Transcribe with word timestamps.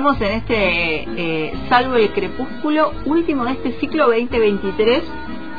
Estamos 0.00 0.20
en 0.22 0.32
este 0.38 1.04
eh, 1.14 1.52
Salvo 1.68 1.96
el 1.96 2.08
Crepúsculo, 2.12 2.94
último 3.04 3.44
de 3.44 3.52
este 3.52 3.72
ciclo 3.80 4.06
2023, 4.06 5.02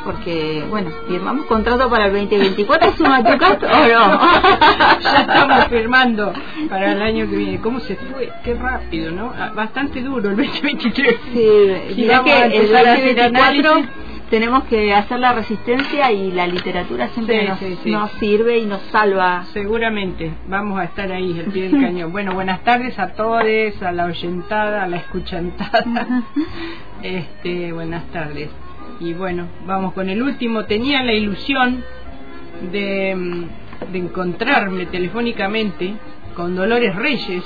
porque, 0.03 0.64
bueno, 0.67 0.89
firmamos 1.08 1.45
contrato 1.45 1.88
para 1.92 2.08
el 2.08 2.14
2024, 2.14 2.89
¿es 2.89 3.00
un 3.00 3.06
o 3.06 3.12
no? 3.12 4.19
ya 5.00 5.22
estamos 5.22 5.66
firmando 5.67 6.34
para 6.69 6.94
el 6.94 7.02
año 7.03 7.30
que 7.30 7.36
viene. 7.36 7.62
¿Cómo 7.62 7.80
se 7.81 7.95
fue? 7.97 8.31
Qué 8.44 8.56
rápido, 8.56 9.12
¿no? 9.12 9.31
Ah, 9.38 9.52
Bastante 9.53 10.02
duro 10.02 10.31
el 10.31 10.38
2023. 10.38 11.16
Sí, 11.34 11.94
Si 11.94 12.02
mirá 12.02 12.22
vamos 12.22 12.25
que 12.25 12.38
a 12.39 12.45
el 12.47 12.53
empezar 12.53 12.88
a 12.88 12.94
hacer 12.94 13.16
2024 13.16 13.72
análisis. 13.72 14.01
Tenemos 14.32 14.64
que 14.64 14.94
hacer 14.94 15.20
la 15.20 15.34
resistencia 15.34 16.12
y 16.12 16.32
la 16.32 16.48
literatura 16.48 17.10
siempre 17.10 17.42
Sí, 17.42 17.48
nos, 17.48 17.60
sí, 17.60 17.78
sí. 17.84 17.92
nos 17.92 18.12
sirve 18.14 18.58
y 18.60 18.66
nos 18.66 18.82
salva. 18.84 19.44
Seguramente 19.54 20.32
vamos 20.48 20.80
a 20.80 20.86
estar 20.86 21.12
ahí 21.12 21.38
al 21.38 21.52
pie 21.52 21.70
del 21.70 21.82
cañón. 21.86 22.12
Bueno, 22.12 22.34
buenas 22.34 22.64
tardes 22.64 22.98
a 22.98 23.09
todos, 23.09 23.44
a 23.84 23.92
la 23.92 24.06
oyentada, 24.06 24.84
a 24.84 24.88
la 24.88 24.98
escuchantada. 24.98 26.24
Este, 27.04 27.74
buenas 27.74 28.06
tardes. 28.12 28.50
Y 29.00 29.14
bueno, 29.14 29.48
vamos 29.66 29.94
con 29.94 30.08
el 30.09 30.22
último. 30.22 30.66
Tenía 30.66 31.02
la 31.04 31.14
ilusión 31.14 31.84
de, 32.72 33.16
mm, 33.16 33.92
de 33.92 33.98
encontrarme 33.98 34.86
telefónicamente 34.86 35.96
con 36.36 36.56
Dolores 36.56 36.96
Reyes, 36.96 37.44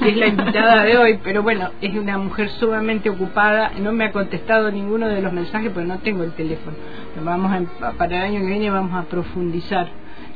que 0.00 0.08
es 0.08 0.16
la 0.16 0.26
invitada 0.26 0.84
de 0.84 0.96
hoy, 0.96 1.18
pero 1.22 1.42
bueno, 1.42 1.70
es 1.80 1.94
una 1.94 2.18
mujer 2.18 2.48
sumamente 2.50 3.10
ocupada, 3.10 3.72
no 3.80 3.92
me 3.92 4.06
ha 4.06 4.12
contestado 4.12 4.70
ninguno 4.70 5.08
de 5.08 5.20
los 5.20 5.32
mensajes 5.32 5.70
porque 5.72 5.88
no 5.88 5.98
tengo 5.98 6.24
el 6.24 6.32
teléfono. 6.32 6.76
Vamos 7.22 7.52
a, 7.52 7.92
para 7.92 8.16
el 8.16 8.22
año 8.22 8.40
que 8.40 8.46
viene 8.46 8.70
vamos 8.70 8.94
a 8.94 9.08
profundizar 9.08 9.88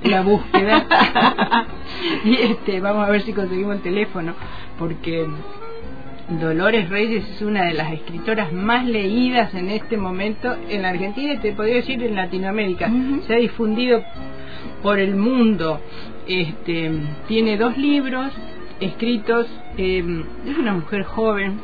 la 0.05 0.23
búsqueda 0.23 0.85
y 2.25 2.35
este 2.35 2.81
vamos 2.81 3.07
a 3.07 3.11
ver 3.11 3.23
si 3.23 3.33
conseguimos 3.33 3.77
el 3.77 3.83
teléfono 3.83 4.35
porque 4.77 5.29
Dolores 6.41 6.89
Reyes 6.89 7.29
es 7.29 7.43
una 7.43 7.65
de 7.65 7.75
las 7.75 7.93
escritoras 7.93 8.53
más 8.53 8.87
leídas 8.87 9.55
en 9.55 9.69
este 9.69 9.97
momento 9.97 10.57
en 10.69 10.83
la 10.83 10.91
Argentina 10.91 11.35
y 11.35 11.39
te 11.39 11.53
podría 11.53 11.77
decir 11.77 12.03
en 12.03 12.17
Latinoamérica. 12.17 12.91
Se 13.27 13.35
ha 13.35 13.39
difundido 13.39 14.03
por 14.83 14.99
el 14.99 15.17
mundo. 15.17 15.81
Este, 16.27 16.91
tiene 17.27 17.57
dos 17.57 17.77
libros 17.77 18.33
escritos. 18.81 19.47
eh, 19.77 20.25
es 20.47 20.59
una 20.59 20.73
mujer 20.75 21.05
joven. 21.05 21.59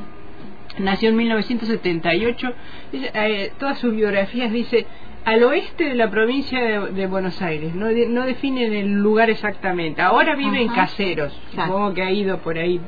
Nació 0.78 1.08
en 1.10 1.16
1978. 1.16 2.52
Ella, 2.92 3.10
eh, 3.26 3.52
todas 3.58 3.78
sus 3.78 3.94
biografías 3.94 4.52
dice 4.52 4.86
al 5.24 5.42
oeste 5.42 5.84
de 5.84 5.94
la 5.94 6.08
provincia 6.10 6.60
de, 6.60 6.92
de 6.92 7.06
Buenos 7.06 7.42
Aires. 7.42 7.74
No, 7.74 7.86
de- 7.86 8.08
no 8.08 8.24
definen 8.24 8.72
el 8.72 8.92
lugar 8.94 9.28
exactamente. 9.30 10.00
Ahora 10.02 10.36
vive 10.36 10.62
en. 10.62 10.68
Caseros. 10.68 11.38
Claro. 11.52 11.72
Supongo 11.72 11.94
que 11.94 12.02
ha 12.02 12.10
ido 12.12 12.38
por 12.38 12.56
ahí 12.58 12.80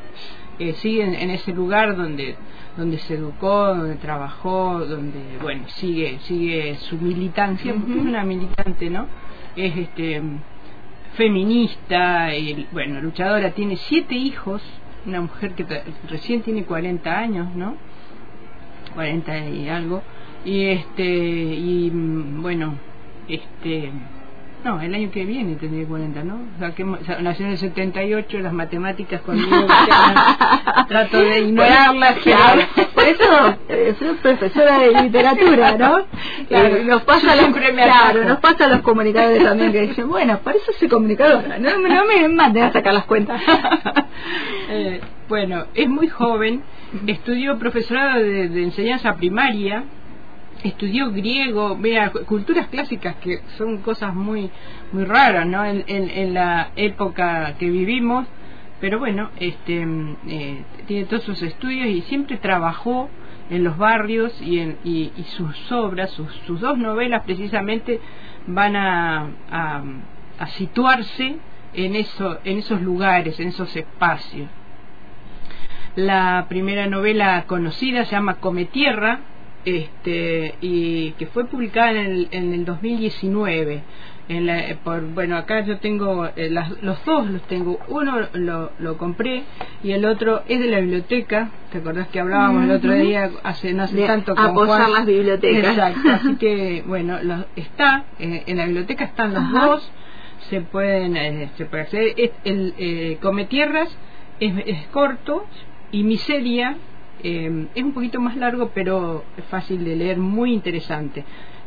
eh, 0.59 0.73
sigue 0.75 1.03
en, 1.03 1.15
en 1.15 1.31
ese 1.31 1.53
lugar 1.53 1.97
donde 1.97 2.37
donde 2.77 2.99
se 2.99 3.15
educó, 3.15 3.75
donde 3.75 3.97
trabajó, 3.97 4.79
donde 4.87 5.19
bueno 5.43 5.65
sigue 5.69 6.19
sigue 6.21 6.77
su 6.77 6.97
militancia, 6.99 7.75
porque 7.75 7.99
es 7.99 8.05
una 8.07 8.23
militante, 8.25 8.89
¿no? 8.89 9.07
Es 9.57 9.77
este 9.77 10.23
feminista, 11.15 12.35
y, 12.35 12.67
bueno 12.73 13.01
luchadora, 13.01 13.51
tiene 13.53 13.77
siete 13.77 14.15
hijos, 14.15 14.63
una 15.07 15.21
mujer 15.23 15.53
que 15.53 15.67
recién 16.09 16.43
tiene 16.43 16.65
40 16.65 17.19
años, 17.19 17.55
¿no? 17.55 17.77
40 18.95 19.49
y 19.49 19.69
algo 19.69 20.03
y 20.45 20.67
este 20.67 21.05
y 21.05 21.91
mm, 21.91 22.43
bueno 22.43 22.75
este 23.29 23.91
no, 24.65 24.81
el 24.81 24.95
año 24.95 25.11
que 25.11 25.25
viene 25.25 25.57
tendría 25.57 25.87
40, 25.87 26.23
¿no? 26.25 26.35
O 26.57 26.59
sea, 26.59 26.75
que 26.75 26.85
o 26.85 27.05
sea, 27.05 27.21
nació 27.21 27.47
en 27.47 27.53
el 27.53 27.59
78, 27.59 28.39
las 28.41 28.53
matemáticas 28.53 29.21
conmigo 29.23 29.67
trato 30.89 31.19
de 31.19 31.41
ignorarlas, 31.41 32.15
Claro, 32.19 32.63
por 32.95 33.05
eso 33.05 33.57
eh, 33.69 33.95
soy 33.99 34.15
profesora 34.23 34.79
de 34.81 35.03
literatura, 35.03 35.77
¿no? 35.77 35.99
Claro, 36.49 36.77
Eh, 36.77 36.85
nos 36.85 37.03
pasa 37.03 37.37
los, 37.37 37.47
claro, 37.55 38.25
nos 38.25 38.39
pasa 38.41 38.65
a 38.65 38.69
los 38.69 38.81
comunicadores 38.83 39.43
también 39.45 39.73
que 39.73 39.83
dicen, 39.83 40.09
bueno, 40.09 40.39
para 40.41 40.57
eso 40.59 40.73
soy 40.79 40.89
comunicadora, 40.89 41.59
no, 41.61 41.79
me- 41.79 41.89
no 41.89 42.05
me 42.07 42.29
manden 42.29 42.65
a 42.65 42.73
sacar 42.73 42.93
las 42.95 43.05
cuentas. 43.05 43.41
Eh, 44.71 45.01
bueno, 45.29 45.67
es 45.75 45.89
muy 45.89 46.09
joven, 46.09 46.63
estudió 47.07 47.59
profesorado 47.59 48.21
de, 48.23 48.49
de 48.49 48.63
enseñanza 48.65 49.15
primaria, 49.15 49.85
estudió 50.65 51.11
griego, 51.11 51.77
vea, 51.79 52.11
cu- 52.11 52.25
culturas 52.25 52.69
clásicas 52.69 53.17
que 53.17 53.41
son 53.57 53.79
cosas 53.79 54.15
muy 54.15 54.51
muy 54.93 55.05
raras, 55.05 55.47
¿no? 55.47 55.65
En, 55.65 56.35
la 56.35 56.71
época 56.77 57.55
que 57.59 57.71
vivimos, 57.71 58.27
pero 58.81 58.99
bueno, 58.99 59.31
este 59.39 59.85
mm, 59.87 60.17
eh, 60.29 60.65
tiene 60.87 61.05
todos 61.07 61.23
sus 61.25 61.43
estudios 61.43 61.87
y 61.89 62.03
siempre 62.03 62.37
trabajó 62.39 63.09
en 63.51 63.65
los 63.65 63.77
barrios 63.77 64.41
y, 64.43 64.61
en, 64.61 64.77
y, 64.85 65.13
y 65.17 65.25
sus 65.37 65.73
obras, 65.73 66.11
sus, 66.13 66.33
sus 66.47 66.61
dos 66.61 66.79
novelas 66.79 67.23
precisamente 67.25 68.01
van 68.47 68.77
a, 68.77 69.27
a, 69.51 69.83
a 70.39 70.47
situarse 70.49 71.37
en 71.75 71.97
eso, 71.97 72.39
en 72.45 72.59
esos 72.59 72.81
lugares, 72.81 73.39
en 73.41 73.49
esos 73.49 73.75
espacios. 73.77 74.49
La 75.97 76.47
primera 76.49 76.87
novela 76.87 77.45
conocida 77.47 78.05
se 78.05 78.13
llama 78.13 78.35
Come 78.37 78.65
Tierra, 78.67 79.21
este, 79.65 80.55
y 80.61 81.13
que 81.13 81.27
fue 81.27 81.47
publicada 81.47 81.91
en 81.93 81.97
el, 81.99 82.29
en 82.33 82.55
el 82.55 82.65
2019. 82.65 83.83
En 84.29 84.47
la, 84.47 84.61
eh, 84.61 84.79
por, 84.85 85.03
bueno, 85.13 85.37
acá 85.37 85.65
yo 85.65 85.79
tengo 85.81 86.25
eh, 86.37 86.49
las- 86.51 86.81
los 86.83 87.05
dos, 87.05 87.29
los 87.29 87.43
tengo. 87.49 87.81
Uno 87.89 88.29
lo, 88.33 88.71
lo 88.79 88.97
compré 88.97 89.43
y 89.83 89.91
el 89.91 90.05
otro 90.05 90.45
es 90.47 90.61
de 90.61 90.67
la 90.69 90.79
biblioteca. 90.81 91.51
¿Te 91.73 91.79
acordás 91.79 92.07
que 92.09 92.21
hablábamos 92.21 92.63
el 92.65 92.71
otro 92.71 92.95
día, 92.95 93.29
hace 93.43 93.73
no 93.75 93.83
hace 93.83 93.97
De 93.97 94.07
tanto 94.07 94.37
con 94.37 94.45
apoyar 94.47 94.79
Juan? 94.83 94.93
las 94.93 95.07
bibliotecas. 95.07 95.73
Exacto, 95.73 96.09
así 96.13 96.37
que 96.37 96.85
bueno, 96.87 97.19
está, 97.57 98.05
eh, 98.21 98.45
en 98.47 98.57
la 98.59 98.67
biblioteca 98.67 99.05
están 99.05 99.35
los 99.35 99.43
Ajá. 99.43 99.67
dos, 99.67 99.93
se 100.49 100.61
pueden, 100.61 101.17
eh, 101.17 101.51
se 101.57 101.65
puede 101.67 101.83
acceder. 101.83 102.15
Es- 102.17 102.31
el 102.45 102.75
eh, 102.79 103.19
Come 103.21 103.47
Tierras 103.47 103.89
es, 104.39 104.55
es 104.65 104.87
corto 104.89 105.45
y 105.91 106.05
Miseria 106.05 106.77
eh, 107.23 107.67
es 107.75 107.83
un 107.83 107.93
poquito 107.93 108.21
más 108.21 108.37
largo, 108.37 108.71
pero 108.75 109.25
es 109.37 109.45
fácil 109.47 109.85
de 109.85 109.97
leer, 109.97 110.19
muy 110.19 110.53
interesante. 110.53 111.25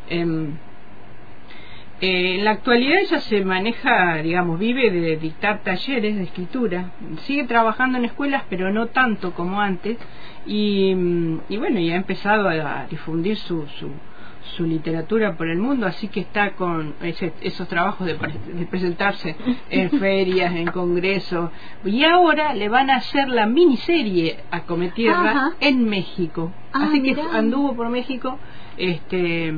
Em, 0.08 0.56
eh, 2.00 2.36
en 2.36 2.44
la 2.44 2.50
actualidad 2.52 3.00
ella 3.00 3.20
se 3.20 3.44
maneja, 3.44 4.16
digamos, 4.16 4.58
vive 4.58 4.90
de 4.90 5.16
dictar 5.16 5.62
talleres 5.62 6.16
de 6.16 6.24
escritura. 6.24 6.90
Sigue 7.22 7.44
trabajando 7.44 7.98
en 7.98 8.04
escuelas, 8.04 8.42
pero 8.50 8.72
no 8.72 8.88
tanto 8.88 9.32
como 9.32 9.60
antes. 9.60 9.96
Y, 10.46 10.94
mm, 10.94 11.38
bueno, 11.58 11.80
y 11.80 11.90
ha 11.90 11.96
empezado 11.96 12.48
a 12.48 12.86
difundir 12.90 13.36
su, 13.36 13.66
su, 13.78 13.90
su 14.56 14.64
literatura 14.64 15.36
por 15.36 15.48
el 15.48 15.58
mundo, 15.58 15.86
así 15.86 16.08
que 16.08 16.20
está 16.20 16.52
con 16.52 16.94
esos 17.00 17.68
trabajos 17.68 18.06
de, 18.06 18.14
presentarse 18.66 19.36
en 19.70 19.90
ferias, 20.00 20.54
en 20.54 20.66
congresos, 20.66 21.50
y 21.84 22.04
ahora 22.04 22.54
le 22.54 22.68
van 22.68 22.90
a 22.90 22.96
hacer 22.96 23.28
la 23.28 23.46
miniserie 23.46 24.38
a 24.50 24.62
Cometierra 24.62 25.52
en 25.60 25.84
México. 25.84 26.52
Ah, 26.72 26.86
así 26.88 27.02
que 27.02 27.20
anduvo 27.20 27.74
por 27.74 27.88
México 27.88 28.38
este 28.76 29.52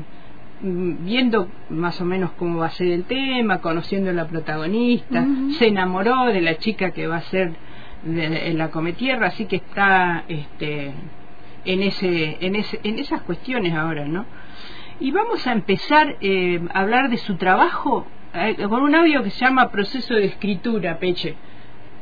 mm, 0.61 1.05
viendo 1.05 1.49
más 1.71 2.01
o 2.01 2.05
menos 2.05 2.33
cómo 2.33 2.61
va 2.61 2.67
a 2.67 2.71
ser 2.71 2.89
el 2.89 3.05
tema, 3.05 3.61
conociendo 3.61 4.11
a 4.11 4.15
la 4.15 4.27
protagonista, 4.27 5.27
se 5.59 5.69
enamoró 5.69 6.27
de 6.27 6.41
la 6.41 6.57
chica 6.59 6.91
que 6.91 7.07
va 7.07 7.17
a 7.17 7.23
ser 7.23 7.55
de, 8.03 8.55
la 8.55 8.71
Cometierra, 8.71 9.29
así 9.29 9.47
que 9.47 9.57
está 9.57 10.25
este 10.29 10.93
en 11.65 11.83
ese 11.83 12.39
en 12.41 12.55
ese 12.57 12.81
en 12.83 12.99
esas 12.99 13.23
cuestiones 13.23 13.75
ahora, 13.75 14.07
¿no? 14.07 14.25
Y 14.99 15.11
vamos 15.11 15.47
a 15.47 15.53
empezar 15.53 16.17
eh, 16.21 16.61
a 16.73 16.81
hablar 16.81 17.11
de 17.11 17.19
su 17.19 17.37
trabajo 17.37 18.07
eh, 18.33 18.57
con 18.69 18.83
un 18.83 18.95
audio 18.95 19.23
que 19.23 19.31
se 19.31 19.45
llama 19.45 19.71
Proceso 19.71 20.15
de 20.15 20.25
Escritura, 20.25 20.99
Peche, 20.99 21.37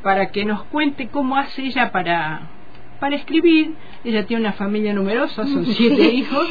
para 0.03 0.31
que 0.31 0.45
nos 0.45 0.63
cuente 0.65 1.09
cómo 1.09 1.37
hace 1.37 1.63
ella 1.63 1.91
para, 1.91 2.43
para 3.01 3.17
escribir. 3.17 3.75
Ella 4.05 4.27
tiene 4.27 4.43
una 4.43 4.53
familia 4.53 4.93
numerosa, 4.93 5.45
son 5.45 5.67
siete 5.75 6.05
hijos, 6.05 6.47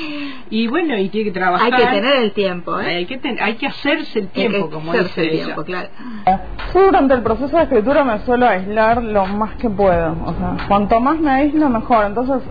y 0.50 0.68
bueno, 0.68 0.98
y 0.98 1.08
tiene 1.10 1.32
que 1.32 1.40
trabajar. 1.40 1.74
Hay 1.74 1.82
que 1.82 1.92
tener 1.92 2.16
el 2.24 2.32
tiempo, 2.34 2.78
¿eh? 2.80 2.96
Hay 2.96 3.06
que, 3.06 3.22
hay 3.40 3.56
que 3.56 3.68
hacerse 3.68 4.20
el 4.20 4.28
tiempo, 4.28 4.70
como 4.70 4.92
dice 4.92 5.22
el 5.22 5.44
tiempo, 5.44 5.64
claro. 5.64 5.90
Yo 6.74 6.86
durante 6.88 7.14
el 7.14 7.22
proceso 7.22 7.56
de 7.56 7.64
escritura 7.64 8.04
me 8.04 8.20
suelo 8.26 8.50
aislar 8.50 9.02
lo 9.02 9.26
más 9.28 9.56
que 9.56 9.70
puedo. 9.70 10.18
O 10.26 10.34
sea, 10.34 10.68
cuanto 10.68 11.00
más 11.00 11.20
me 11.20 11.32
aíslo, 11.32 11.70
mejor. 11.70 12.06
Entonces, 12.06 12.42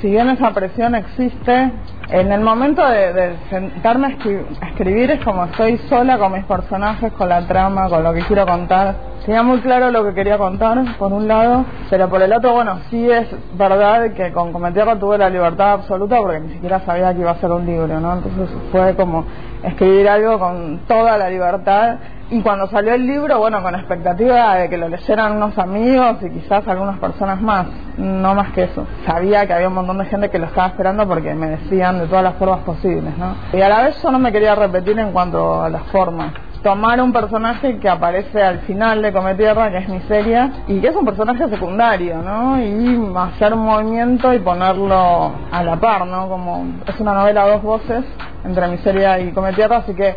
si 0.00 0.10
bien 0.10 0.28
esa 0.30 0.52
presión 0.52 0.94
existe, 0.94 1.72
en 2.10 2.32
el 2.32 2.40
momento 2.40 2.86
de, 2.88 3.36
sentarme 3.50 4.06
a, 4.06 4.66
escribir 4.68 5.10
es 5.10 5.24
como 5.24 5.44
estoy 5.44 5.76
sola 5.88 6.18
con 6.18 6.32
mis 6.32 6.44
personajes, 6.44 7.12
con 7.12 7.28
la 7.28 7.46
trama, 7.46 7.88
con 7.88 8.02
lo 8.04 8.12
que 8.12 8.22
quiero 8.22 8.46
contar. 8.46 8.94
Tenía 9.26 9.42
muy 9.42 9.60
claro 9.60 9.90
lo 9.90 10.04
que 10.04 10.14
quería 10.14 10.38
contar, 10.38 10.96
por 10.98 11.12
un 11.12 11.28
lado, 11.28 11.64
pero 11.90 12.08
por 12.08 12.22
el 12.22 12.32
otro, 12.32 12.54
bueno, 12.54 12.78
sí 12.88 13.10
es 13.10 13.26
verdad 13.58 14.12
que 14.12 14.32
con 14.32 14.52
Cometierra 14.52 14.98
tuve 14.98 15.18
la 15.18 15.28
libertad 15.28 15.72
absoluta 15.72 16.18
porque 16.18 16.40
ni 16.40 16.52
siquiera 16.54 16.80
sabía 16.80 17.12
que 17.12 17.20
iba 17.20 17.32
a 17.32 17.40
ser 17.40 17.50
un 17.50 17.66
libro, 17.66 18.00
¿no? 18.00 18.14
Entonces 18.14 18.48
fue 18.72 18.94
como 18.96 19.26
escribir 19.62 20.08
algo 20.08 20.38
con 20.38 20.80
toda 20.86 21.18
la 21.18 21.28
libertad 21.28 21.96
y 22.30 22.42
cuando 22.42 22.66
salió 22.68 22.92
el 22.92 23.06
libro, 23.06 23.38
bueno, 23.38 23.62
con 23.62 23.74
expectativa 23.74 24.56
de 24.56 24.68
que 24.68 24.76
lo 24.76 24.88
leyeran 24.88 25.36
unos 25.36 25.56
amigos 25.56 26.16
y 26.22 26.30
quizás 26.30 26.66
algunas 26.68 26.98
personas 26.98 27.40
más, 27.40 27.66
no 27.96 28.34
más 28.34 28.52
que 28.52 28.64
eso. 28.64 28.86
Sabía 29.06 29.46
que 29.46 29.54
había 29.54 29.68
un 29.68 29.74
montón 29.74 29.98
de 29.98 30.04
gente 30.04 30.28
que 30.28 30.38
lo 30.38 30.46
estaba 30.46 30.68
esperando 30.68 31.08
porque 31.08 31.32
me 31.34 31.48
decían 31.48 31.98
de 31.98 32.06
todas 32.06 32.24
las 32.24 32.34
formas 32.34 32.60
posibles, 32.60 33.16
¿no? 33.16 33.34
Y 33.52 33.62
a 33.62 33.68
la 33.70 33.84
vez 33.84 34.02
yo 34.02 34.10
no 34.10 34.18
me 34.18 34.30
quería 34.30 34.54
repetir 34.54 34.98
en 34.98 35.12
cuanto 35.12 35.62
a 35.62 35.70
las 35.70 35.84
formas. 35.84 36.32
Tomar 36.62 37.00
un 37.00 37.12
personaje 37.12 37.78
que 37.78 37.88
aparece 37.88 38.42
al 38.42 38.58
final 38.60 39.00
de 39.00 39.12
Cometierra, 39.12 39.70
que 39.70 39.78
es 39.78 39.88
Miseria, 39.88 40.50
y 40.66 40.80
que 40.80 40.88
es 40.88 40.96
un 40.96 41.06
personaje 41.06 41.48
secundario, 41.48 42.20
¿no? 42.20 42.60
Y 42.60 43.10
hacer 43.16 43.54
un 43.54 43.64
movimiento 43.64 44.34
y 44.34 44.40
ponerlo 44.40 45.32
a 45.50 45.62
la 45.62 45.76
par, 45.76 46.06
¿no? 46.06 46.28
Como 46.28 46.66
es 46.86 47.00
una 47.00 47.14
novela 47.14 47.44
a 47.44 47.48
dos 47.48 47.62
voces 47.62 48.04
entre 48.44 48.68
Miseria 48.68 49.18
y 49.20 49.32
Cometierra, 49.32 49.78
así 49.78 49.94
que 49.94 50.16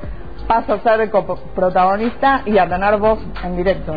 paso 0.52 0.74
a 0.74 0.82
ser 0.82 1.10
protagonista 1.56 2.44
y 2.46 2.58
a 2.58 2.68
tener 2.68 2.98
voz 2.98 3.20
en 3.42 3.56
directo. 3.56 3.96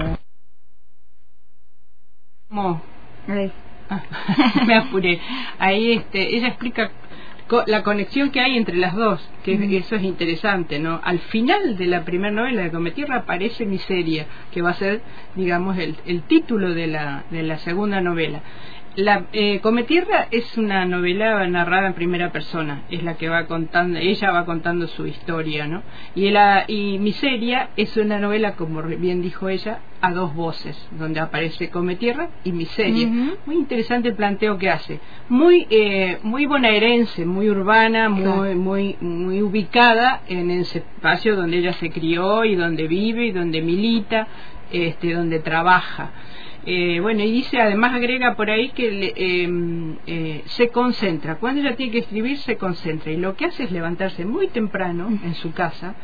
me 4.66 4.76
apuré. 4.76 5.20
Ahí 5.58 5.94
este, 5.94 6.36
ella 6.36 6.46
explica 6.46 6.92
la 7.66 7.82
conexión 7.82 8.30
que 8.30 8.40
hay 8.40 8.56
entre 8.56 8.76
las 8.76 8.94
dos, 8.94 9.28
que 9.42 9.54
eso 9.76 9.96
es 9.96 10.04
interesante, 10.04 10.78
¿no? 10.78 11.00
Al 11.02 11.18
final 11.18 11.76
de 11.76 11.86
la 11.86 12.04
primera 12.04 12.32
novela 12.32 12.62
de 12.62 12.70
Cometierra 12.70 13.16
aparece 13.16 13.66
Miseria, 13.66 14.26
que 14.52 14.62
va 14.62 14.70
a 14.70 14.74
ser, 14.74 15.02
digamos, 15.34 15.76
el, 15.76 15.96
el 16.06 16.22
título 16.22 16.72
de 16.72 16.86
la, 16.86 17.24
de 17.30 17.42
la 17.42 17.58
segunda 17.58 18.00
novela. 18.00 18.42
La 18.96 19.24
eh, 19.32 19.58
Cometierra 19.60 20.28
es 20.30 20.56
una 20.56 20.84
novela 20.86 21.44
narrada 21.48 21.88
en 21.88 21.94
primera 21.94 22.30
persona, 22.30 22.82
es 22.90 23.02
la 23.02 23.16
que 23.16 23.28
va 23.28 23.46
contando, 23.46 23.98
ella 23.98 24.30
va 24.30 24.44
contando 24.44 24.86
su 24.86 25.06
historia, 25.06 25.66
¿no? 25.66 25.82
Y, 26.14 26.30
la, 26.30 26.64
y 26.68 26.98
Miseria 27.00 27.70
es 27.76 27.96
una 27.96 28.20
novela, 28.20 28.54
como 28.54 28.82
bien 28.82 29.20
dijo 29.20 29.48
ella, 29.48 29.80
a 30.00 30.12
dos 30.12 30.34
voces, 30.34 30.76
donde 30.92 31.18
aparece 31.18 31.70
Cometierra 31.70 32.28
y 32.44 32.52
Miseria. 32.52 33.08
Muy 33.46 33.56
interesante 33.56 34.10
el 34.10 34.14
planteo 34.14 34.58
que 34.58 34.70
hace, 34.70 35.00
muy 35.28 35.66
eh, 35.70 36.18
muy 36.22 36.46
bonaerense, 36.46 37.26
muy 37.26 37.50
urbana, 37.50 38.08
muy 38.08 38.54
muy 38.54 38.96
muy 39.00 39.42
ubicada 39.42 40.20
en 40.28 40.50
ese 40.52 40.78
espacio 40.78 41.34
donde 41.34 41.58
ella 41.58 41.72
se 41.72 41.90
crió 41.90 42.44
y 42.44 42.54
donde 42.54 42.86
vive 42.86 43.26
y 43.26 43.32
donde 43.32 43.60
milita, 43.60 44.28
este, 44.70 45.14
donde 45.14 45.40
trabaja. 45.40 46.10
Eh, 46.66 47.00
bueno, 47.00 47.22
y 47.22 47.30
dice, 47.30 47.60
además 47.60 47.92
agrega 47.92 48.34
por 48.36 48.50
ahí 48.50 48.70
que 48.70 49.12
em, 49.16 49.96
eh, 50.06 50.42
se 50.46 50.68
concentra. 50.68 51.36
Cuando 51.36 51.60
ella 51.60 51.76
tiene 51.76 51.92
que 51.92 51.98
escribir, 51.98 52.38
se 52.38 52.56
concentra. 52.56 53.12
Y 53.12 53.16
lo 53.16 53.36
que 53.36 53.46
hace 53.46 53.64
es 53.64 53.70
levantarse 53.70 54.24
muy 54.24 54.48
temprano 54.48 55.08
en 55.08 55.34
su 55.34 55.52
casa, 55.52 55.94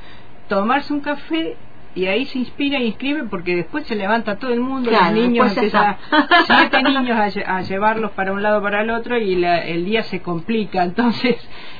tomarse 0.48 0.92
un 0.92 1.00
café 1.00 1.56
y 1.94 2.06
ahí 2.06 2.24
se 2.26 2.38
inspira 2.38 2.78
y 2.78 2.88
escribe 2.88 3.24
porque 3.24 3.56
después 3.56 3.84
se 3.86 3.96
levanta 3.96 4.36
todo 4.36 4.52
el 4.52 4.60
mundo, 4.60 4.92
los 4.92 5.12
niños 5.12 5.56
empiezan 5.56 5.96
siete 6.46 6.82
niños 6.84 7.18
a, 7.18 7.62
llevarlos 7.62 8.12
para 8.12 8.32
un 8.32 8.42
lado 8.42 8.62
para 8.62 8.82
el 8.82 8.90
otro 8.90 9.18
y 9.18 9.44
el 9.44 9.84
día 9.84 10.02
se 10.04 10.20
complica. 10.20 10.84
Entonces 10.90 11.36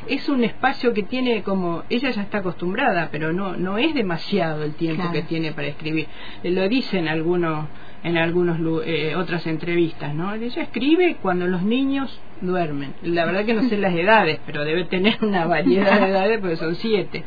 es 0.09 0.29
un 0.29 0.43
espacio 0.43 0.93
que 0.94 1.05
tiene 1.05 1.43
como 1.43 1.85
ella 1.91 2.11
ya 2.11 2.23
está 2.23 2.38
acostumbrada, 2.38 3.09
pero 3.12 3.33
no 3.33 3.56
no 3.56 3.79
es 3.79 3.94
demasiado 3.94 4.65
el 4.65 4.75
tiempo 4.75 5.12
que 5.12 5.23
tiene 5.23 5.53
para 5.53 5.69
escribir. 5.69 6.09
Lo 6.43 6.69
dicen 6.69 7.06
algunos 7.06 7.67
en 8.02 8.17
algunas 8.17 8.58
eh, 8.87 9.14
otras 9.17 9.47
entrevistas, 9.47 10.14
¿no? 10.14 10.32
Ella 10.35 10.62
escribe 10.62 11.17
cuando 11.20 11.47
los 11.47 11.62
niños 11.62 12.20
duermen. 12.41 12.94
La 13.02 13.25
verdad 13.26 13.44
que 13.44 13.55
no 13.55 13.62
sé 13.64 13.76
las 13.76 13.94
edades, 13.97 14.41
pero 14.47 14.64
debe 14.64 14.85
tener 14.85 15.19
una 15.23 15.47
variedad 15.47 16.00
de 16.00 16.08
edades 16.08 16.38
porque 16.41 16.56
son 16.56 16.75
siete. 16.76 17.25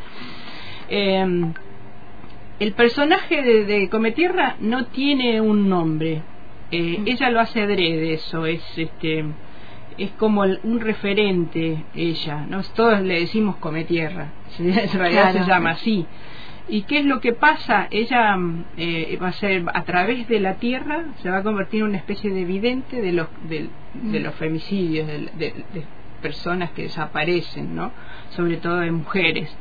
Em, 0.89 1.53
el 2.59 2.73
personaje 2.73 3.41
de, 3.41 3.65
de 3.65 3.89
Cometierra 3.89 4.55
no 4.59 4.85
tiene 4.85 5.41
un 5.41 5.69
nombre. 5.69 6.21
Eh, 6.71 6.99
mm. 6.99 7.07
ella 7.07 7.29
lo 7.29 7.39
hace 7.39 7.61
adrede, 7.61 8.13
eso 8.13 8.45
es 8.45 8.61
este 8.77 9.25
es 9.97 10.11
como 10.11 10.41
un 10.41 10.79
referente 10.79 11.83
ella, 11.93 12.45
¿no? 12.49 12.61
Todos 12.75 13.01
le 13.01 13.19
decimos 13.19 13.57
Cometierra, 13.57 14.31
en 14.59 14.91
realidad 14.91 15.33
se 15.33 15.45
llama 15.45 15.71
así. 15.71 16.05
¿Y 16.67 16.83
qué 16.83 16.99
es 16.99 17.05
lo 17.05 17.19
que 17.19 17.33
pasa? 17.33 17.87
Ella 17.91 18.37
eh, 18.77 19.17
va 19.21 19.27
a 19.29 19.33
ser, 19.33 19.65
a 19.73 19.83
través 19.83 20.27
de 20.29 20.39
la 20.39 20.55
tierra, 20.55 21.05
se 21.21 21.29
va 21.29 21.37
a 21.37 21.43
convertir 21.43 21.81
en 21.81 21.87
una 21.87 21.97
especie 21.97 22.31
de 22.31 22.41
evidente 22.41 23.01
de 23.01 23.11
los, 23.11 23.27
de, 23.49 23.69
mm. 24.01 24.15
los 24.23 24.33
femicidios, 24.35 25.07
de, 25.07 25.53
personas 26.21 26.71
que 26.71 26.83
desaparecen, 26.83 27.75
¿no? 27.75 27.91
Sobre 28.29 28.55
todo 28.57 28.79
de 28.79 28.91
mujeres. 28.91 29.53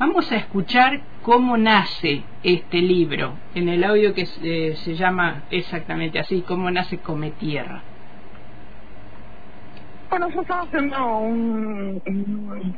Vamos 0.00 0.32
a 0.32 0.36
escuchar 0.36 1.02
cómo 1.22 1.56
nace 1.56 2.24
este 2.42 2.80
libro, 2.80 3.34
en 3.54 3.68
el 3.68 3.84
audio 3.84 4.12
que 4.12 4.26
eh, 4.42 4.74
se 4.76 4.96
llama 4.96 5.44
exactamente 5.50 6.18
así, 6.18 6.42
cómo 6.46 6.68
nace 6.70 6.98
Come 6.98 7.30
Tierra. 7.30 7.84
Bueno, 10.10 10.28
yo 10.30 10.40
estaba 10.40 10.62
haciendo 10.62 11.18
un, 11.18 12.02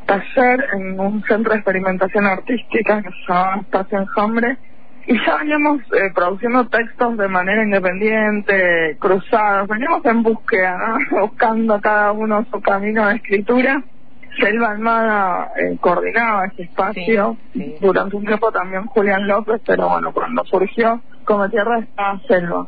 taller 0.05 0.67
en 0.75 1.01
un 1.01 1.23
centro 1.23 1.53
de 1.53 1.61
experimentación 1.61 2.27
artística 2.27 3.03
que 3.03 3.09
se 3.09 3.33
llama 3.33 3.63
Espacio 3.63 4.01
Enjambre 4.01 4.59
y 5.07 5.17
ya 5.25 5.39
veníamos 5.39 5.81
eh, 5.93 6.11
produciendo 6.15 6.67
textos 6.69 7.17
de 7.17 7.29
manera 7.29 7.65
independiente, 7.65 8.99
cruzados, 9.01 9.67
veníamos 9.67 10.05
en 10.05 10.23
búsqueda, 10.23 10.99
buscando 11.11 11.81
cada 11.81 12.13
uno 12.13 12.45
su 12.51 12.61
camino 12.61 13.09
de 13.09 13.17
escritura. 13.17 13.83
Selva 14.39 14.71
Almada 14.71 15.53
eh, 15.57 15.77
coordinaba 15.81 16.47
ese 16.47 16.63
espacio, 16.63 17.37
durante 17.81 18.17
un 18.17 18.25
tiempo 18.27 18.53
también 18.53 18.87
Julián 18.87 19.27
López, 19.27 19.61
pero 19.67 19.89
bueno, 19.89 20.13
cuando 20.13 20.45
surgió 20.45 21.01
Como 21.25 21.49
Tierra 21.49 21.79
estaba 21.79 22.21
Selva. 22.29 22.67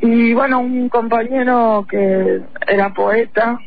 Y 0.00 0.34
bueno, 0.34 0.60
un 0.60 0.88
compañero 0.88 1.86
que 1.88 2.42
era 2.66 2.92
poeta, 2.92 3.58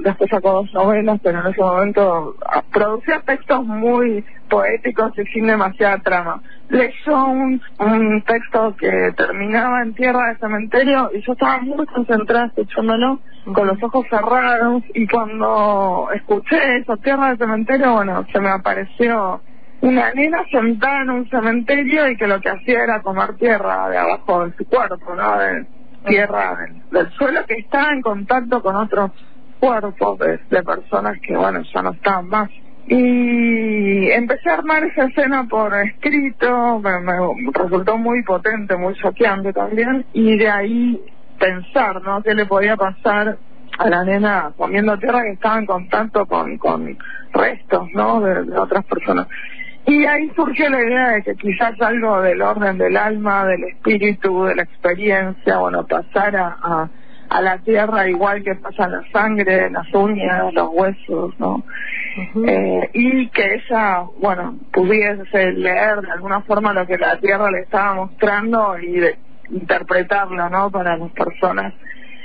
después 0.00 0.30
sacó 0.30 0.52
dos 0.52 0.72
novelas, 0.72 1.20
pero 1.22 1.40
en 1.40 1.46
ese 1.46 1.60
momento 1.60 2.36
producía 2.72 3.20
textos 3.20 3.64
muy 3.64 4.24
poéticos 4.48 5.12
y 5.18 5.24
sin 5.26 5.46
demasiada 5.46 5.98
trama. 5.98 6.42
Leyó 6.68 7.26
un, 7.26 7.60
un 7.78 8.22
texto 8.22 8.74
que 8.76 9.12
terminaba 9.16 9.82
en 9.82 9.94
Tierra 9.94 10.28
de 10.28 10.38
Cementerio 10.38 11.10
y 11.14 11.20
yo 11.22 11.32
estaba 11.32 11.58
muy 11.58 11.86
concentrada 11.86 12.46
escuchándolo 12.46 13.20
con 13.52 13.66
los 13.66 13.82
ojos 13.82 14.06
cerrados 14.10 14.82
y 14.94 15.06
cuando 15.06 16.08
escuché 16.14 16.78
eso, 16.78 16.96
Tierra 16.98 17.30
de 17.30 17.36
Cementerio, 17.36 17.92
bueno, 17.94 18.24
se 18.32 18.40
me 18.40 18.50
apareció 18.50 19.40
una 19.80 20.12
nena 20.14 20.44
sentada 20.50 21.02
en 21.02 21.10
un 21.10 21.28
cementerio 21.28 22.08
y 22.08 22.16
que 22.16 22.26
lo 22.26 22.40
que 22.40 22.50
hacía 22.50 22.82
era 22.82 23.02
tomar 23.02 23.34
tierra 23.36 23.88
de 23.90 23.98
abajo 23.98 24.46
de 24.46 24.56
su 24.56 24.64
cuerpo, 24.64 25.14
¿no? 25.14 25.38
De, 25.38 25.66
tierra 26.06 26.56
del, 26.90 27.10
suelo 27.12 27.44
que 27.46 27.54
está 27.54 27.92
en 27.92 28.00
contacto 28.00 28.62
con 28.62 28.76
otros 28.76 29.10
cuerpos 29.58 30.18
de, 30.18 30.62
personas 30.62 31.18
que, 31.20 31.36
bueno, 31.36 31.62
ya 31.72 31.82
no 31.82 31.92
están 31.92 32.28
más. 32.28 32.50
Y 32.88 34.10
empecé 34.10 34.48
a 34.50 34.54
armar 34.54 34.84
esa 34.84 35.06
escena 35.06 35.44
por 35.48 35.74
escrito, 35.74 36.78
me, 36.78 37.00
me 37.00 37.14
resultó 37.52 37.98
muy 37.98 38.22
potente, 38.22 38.76
muy 38.76 38.94
choqueante 38.94 39.52
también, 39.52 40.06
y 40.12 40.36
de 40.36 40.48
ahí 40.48 41.00
pensar, 41.38 42.02
¿no? 42.02 42.22
¿Qué 42.22 42.34
le 42.34 42.46
podía 42.46 42.76
pasar 42.76 43.38
a 43.78 43.88
la 43.88 44.04
nena 44.04 44.52
comiendo 44.56 44.96
tierra 44.98 45.22
que 45.22 45.32
estaba 45.32 45.58
en 45.58 45.66
contacto 45.66 46.26
con, 46.26 46.56
con 46.58 46.96
restos, 47.32 47.88
¿no? 47.94 48.20
De, 48.20 48.58
otras 48.58 48.84
personas. 48.84 49.26
Y 49.86 50.04
ahí 50.04 50.30
surgió 50.34 50.68
la 50.68 50.82
idea 50.82 51.08
de 51.10 51.22
que 51.22 51.34
quizás 51.36 51.80
algo 51.80 52.20
del 52.20 52.42
orden 52.42 52.76
del 52.78 52.96
alma, 52.96 53.46
del 53.46 53.64
espíritu, 53.64 54.44
de 54.44 54.56
la 54.56 54.62
experiencia, 54.62 55.58
bueno, 55.58 55.86
pasara 55.86 56.56
a, 56.60 56.82
a 56.82 56.88
la 57.40 57.58
tierra 57.58 58.08
igual 58.08 58.42
que 58.42 58.54
pasa 58.54 58.88
la 58.88 59.02
sangre, 59.12 59.70
las 59.70 59.92
uñas, 59.94 60.52
los 60.52 60.68
huesos, 60.72 61.38
¿no? 61.38 61.64
eh, 62.46 62.90
y 62.92 63.28
que 63.28 63.54
ella, 63.54 64.04
bueno, 64.20 64.56
pudiese 64.72 65.52
leer 65.52 66.00
de 66.00 66.10
alguna 66.12 66.40
forma 66.42 66.72
lo 66.72 66.86
que 66.86 66.98
la 66.98 67.18
tierra 67.18 67.50
le 67.50 67.60
estaba 67.60 67.94
mostrando 67.94 68.78
y 68.78 68.92
de, 69.00 69.18
interpretarlo, 69.50 70.48
¿no? 70.48 70.70
Para 70.70 70.96
las 70.96 71.10
personas, 71.12 71.72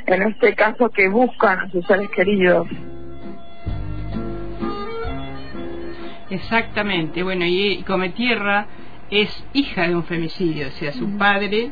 en 0.05 0.21
este 0.23 0.55
caso, 0.55 0.89
que 0.89 1.07
buscan 1.09 1.59
a 1.59 1.69
sus 1.69 1.85
seres 1.85 2.09
queridos. 2.09 2.67
Exactamente, 6.29 7.23
bueno, 7.23 7.45
y 7.45 7.83
Come 7.85 8.09
Tierra 8.09 8.65
es 9.09 9.45
hija 9.53 9.87
de 9.87 9.95
un 9.95 10.03
femicidio, 10.03 10.67
o 10.67 10.71
sea, 10.71 10.93
su 10.93 11.17
padre 11.17 11.71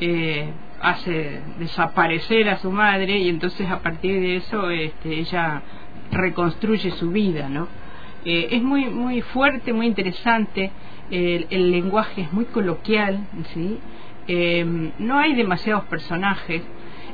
eh, 0.00 0.50
hace 0.80 1.40
desaparecer 1.58 2.48
a 2.48 2.58
su 2.58 2.70
madre 2.70 3.18
y 3.18 3.28
entonces 3.28 3.68
a 3.68 3.80
partir 3.80 4.20
de 4.20 4.36
eso 4.36 4.70
este, 4.70 5.18
ella 5.20 5.62
reconstruye 6.10 6.90
su 6.92 7.10
vida, 7.10 7.48
¿no? 7.48 7.68
Eh, 8.24 8.48
es 8.50 8.62
muy 8.62 8.86
muy 8.86 9.20
fuerte, 9.22 9.72
muy 9.72 9.86
interesante, 9.86 10.70
el, 11.10 11.70
lenguaje 11.70 12.22
es 12.22 12.32
muy 12.32 12.46
coloquial, 12.46 13.20
¿sí? 13.54 13.78
eh, 14.26 14.92
no 14.98 15.18
hay 15.18 15.34
demasiados 15.34 15.84
personajes 15.84 16.62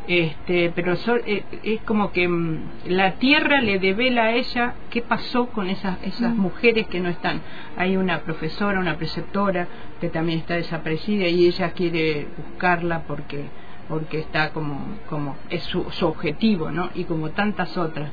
este 0.09 0.73
pero 0.75 0.95
eh, 1.27 1.45
es 1.63 1.81
como 1.83 2.13
que 2.13 2.27
mm, 2.27 2.59
la 2.87 3.13
tierra 3.13 3.61
le 3.61 3.79
devela 3.79 4.25
a 4.25 4.33
ella 4.33 4.75
qué 4.91 5.01
pasó 5.03 5.47
con 5.47 5.69
esas 5.69 6.03
esas 6.03 6.35
mm. 6.35 6.41
mujeres 6.41 6.87
que 6.89 7.01
no 7.01 7.09
están 7.09 7.41
hay 7.77 7.97
una 7.97 8.21
profesora 8.21 8.81
una 8.81 8.97
preceptora 8.97 9.69
que 10.01 10.09
también 10.09 10.41
está 10.41 10.55
desaparecida 10.55 11.29
y 11.29 11.47
ella 11.47 11.71
quiere 11.73 12.27
buscarla 12.37 13.03
porque 13.07 13.45
porque 13.89 14.19
está 14.19 14.51
como 14.51 14.85
como 15.09 15.37
es 15.51 15.63
su, 15.65 15.85
su 15.91 16.07
objetivo 16.07 16.71
no 16.71 16.91
y 16.95 17.05
como 17.05 17.31
tantas 17.31 17.77
otras 17.77 18.11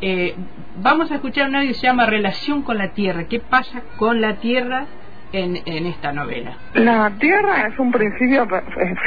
eh, 0.00 0.34
vamos 0.80 1.10
a 1.10 1.16
escuchar 1.16 1.48
un 1.48 1.56
audio 1.56 1.68
que 1.68 1.74
se 1.74 1.86
llama 1.86 2.06
relación 2.06 2.62
con 2.62 2.78
la 2.78 2.92
tierra 2.92 3.24
qué 3.24 3.40
pasa 3.40 3.82
con 3.96 4.20
la 4.20 4.36
tierra 4.36 4.86
en, 5.34 5.86
esta 5.86 6.12
novela? 6.12 6.56
La 6.74 7.10
tierra 7.18 7.66
es 7.68 7.78
un 7.78 7.90
principio 7.90 8.46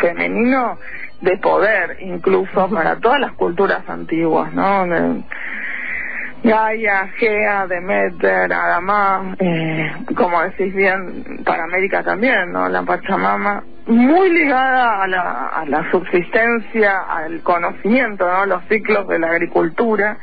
femenino 0.01 0.77
de 1.21 1.37
poder, 1.37 1.97
incluso 2.01 2.69
para 2.73 2.97
todas 2.97 3.19
las 3.19 3.33
culturas 3.33 3.87
antiguas, 3.87 4.53
¿no? 4.53 4.85
Gaia, 6.43 7.07
Gea, 7.17 7.65
Demeter, 7.65 8.53
Adamá, 8.53 9.35
eh, 9.39 9.91
como 10.15 10.41
decís 10.43 10.73
bien, 10.73 11.41
para 11.43 11.63
América 11.63 12.03
también, 12.03 12.51
¿no? 12.51 12.69
La 12.69 12.83
Pachamama, 12.83 13.63
muy 13.87 14.29
ligada 14.29 15.01
a 15.01 15.07
la, 15.07 15.47
a 15.47 15.65
la 15.65 15.89
subsistencia, 15.89 16.99
al 17.09 17.41
conocimiento, 17.41 18.31
¿no? 18.31 18.45
Los 18.45 18.63
ciclos 18.65 19.07
de 19.07 19.19
la 19.19 19.27
agricultura 19.27 20.17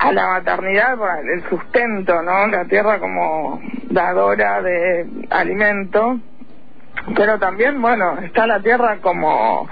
a 0.00 0.12
la 0.12 0.26
maternidad 0.28 0.96
el 1.30 1.42
sustento, 1.50 2.22
¿no? 2.22 2.46
La 2.46 2.64
tierra 2.64 2.98
como 2.98 3.60
dadora 3.90 4.62
de 4.62 5.06
alimento, 5.28 6.18
pero 7.14 7.38
también, 7.38 7.80
bueno, 7.80 8.18
está 8.18 8.46
la 8.46 8.60
tierra 8.60 8.98
como 9.00 9.68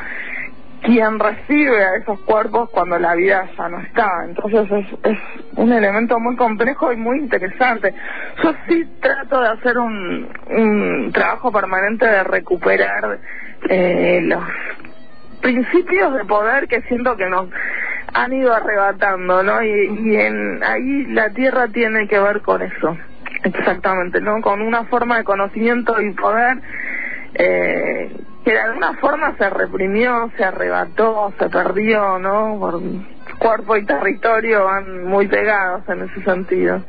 quien 0.83 1.19
recibe 1.19 1.85
a 1.85 1.97
esos 1.97 2.21
cuerpos 2.21 2.71
cuando 2.71 2.99
la 2.99 3.15
vida 3.15 3.49
ya 3.57 3.69
no 3.69 3.81
está. 3.81 4.09
Entonces 4.25 4.71
es, 4.71 4.87
es 5.05 5.19
un 5.57 5.73
elemento 5.73 6.19
muy 6.21 6.37
complejo 6.37 6.93
y 6.93 6.97
muy 6.97 7.19
interesante. 7.19 7.93
Yo 8.43 8.55
sí 8.69 8.85
trato 9.01 9.41
de 9.41 9.49
hacer 9.49 9.79
un, 9.79 10.29
un 10.51 11.11
trabajo 11.13 11.51
permanente 11.51 12.07
de 12.07 12.25
recuperar 12.25 13.19
eh, 13.69 14.21
los 14.23 14.43
principios 15.41 16.15
de 16.15 16.25
poder 16.25 16.69
que 16.69 16.83
siento 16.83 17.17
que 17.17 17.27
nos 17.27 17.49
han 18.15 18.33
ido 18.33 18.55
arrebatando, 18.55 19.43
¿no? 19.43 19.63
Y, 19.63 20.17
en, 20.17 20.63
ahí 20.65 21.05
la 21.07 21.31
tierra 21.31 21.69
tiene 21.69 22.09
que 22.09 22.19
ver 22.19 22.41
con 22.41 22.63
eso, 22.63 22.97
exactamente, 23.45 24.21
¿no? 24.21 24.41
Con 24.41 24.63
una 24.63 24.85
forma 24.85 25.19
de 25.19 25.25
conocimiento 25.25 26.01
y 26.01 26.13
poder 26.13 26.59
eh, 27.35 28.17
que 28.45 28.53
de 28.53 28.61
alguna 28.61 28.95
forma 28.95 29.37
se 29.37 29.51
reprimió, 29.51 30.31
se 30.37 30.45
arrebató, 30.45 31.33
se 31.39 31.49
perdió, 31.49 32.19
¿no? 32.19 32.57
Por 32.59 32.81
cuerpo 33.39 33.77
y 33.77 33.85
territorio 33.85 34.65
van 34.65 35.05
muy 35.05 35.29
pegados 35.29 35.83
en 35.89 36.03
ese 36.03 36.23
sentido. 36.23 36.83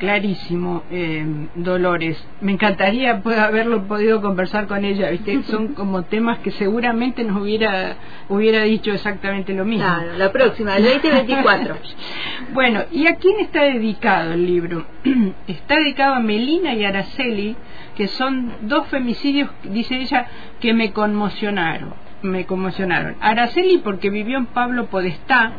Clarísimo, 0.00 0.82
eh, 0.90 1.24
Dolores. 1.54 2.16
Me 2.40 2.52
encantaría 2.52 3.22
haberlo 3.22 3.86
podido 3.86 4.22
conversar 4.22 4.66
con 4.66 4.84
ella, 4.84 5.10
¿viste? 5.10 5.42
Son 5.50 5.74
como 5.74 6.02
temas 6.04 6.38
que 6.38 6.50
seguramente 6.50 7.22
nos 7.22 7.40
hubiera 7.40 7.96
hubiera 8.28 8.62
dicho 8.62 8.92
exactamente 8.92 9.52
lo 9.52 9.64
mismo. 9.64 9.84
Claro, 9.84 10.16
la 10.16 10.32
próxima, 10.32 10.76
el 10.76 10.84
2024. 10.84 11.76
bueno, 12.52 12.84
¿y 12.90 13.06
a 13.06 13.16
quién 13.16 13.40
está 13.40 13.62
dedicado 13.64 14.32
el 14.32 14.46
libro? 14.46 14.86
está 15.46 15.76
dedicado 15.76 16.14
a 16.14 16.20
Melina 16.20 16.74
y 16.74 16.84
Araceli, 16.84 17.54
que 17.94 18.08
son 18.08 18.52
dos 18.62 18.88
femicidios, 18.88 19.50
dice 19.64 20.00
ella, 20.00 20.26
que 20.60 20.72
me 20.72 20.92
conmocionaron. 20.92 21.92
Me 22.22 22.46
conmocionaron. 22.46 23.16
Araceli 23.20 23.78
porque 23.78 24.08
vivió 24.08 24.38
en 24.38 24.46
Pablo 24.46 24.86
Podestá, 24.86 25.52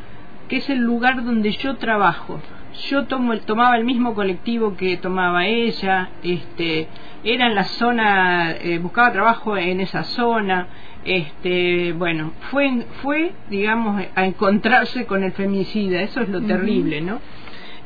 que 0.47 0.57
es 0.57 0.69
el 0.69 0.79
lugar 0.79 1.23
donde 1.23 1.51
yo 1.51 1.75
trabajo 1.77 2.41
yo 2.89 3.05
tomo, 3.05 3.37
tomaba 3.39 3.75
el 3.77 3.83
mismo 3.83 4.13
colectivo 4.13 4.75
que 4.75 4.97
tomaba 4.97 5.45
ella, 5.45 6.09
este, 6.23 6.87
era 7.23 7.47
en 7.47 7.55
la 7.55 7.63
zona, 7.65 8.51
eh, 8.51 8.79
buscaba 8.79 9.11
trabajo 9.11 9.57
en 9.57 9.81
esa 9.81 10.03
zona, 10.03 10.67
este, 11.03 11.93
bueno, 11.93 12.33
fue, 12.51 12.85
fue, 13.01 13.33
digamos, 13.49 14.03
a 14.15 14.25
encontrarse 14.25 15.05
con 15.05 15.23
el 15.23 15.31
femicida, 15.31 16.01
eso 16.01 16.21
es 16.21 16.29
lo 16.29 16.41
terrible, 16.41 17.01
¿no? 17.01 17.19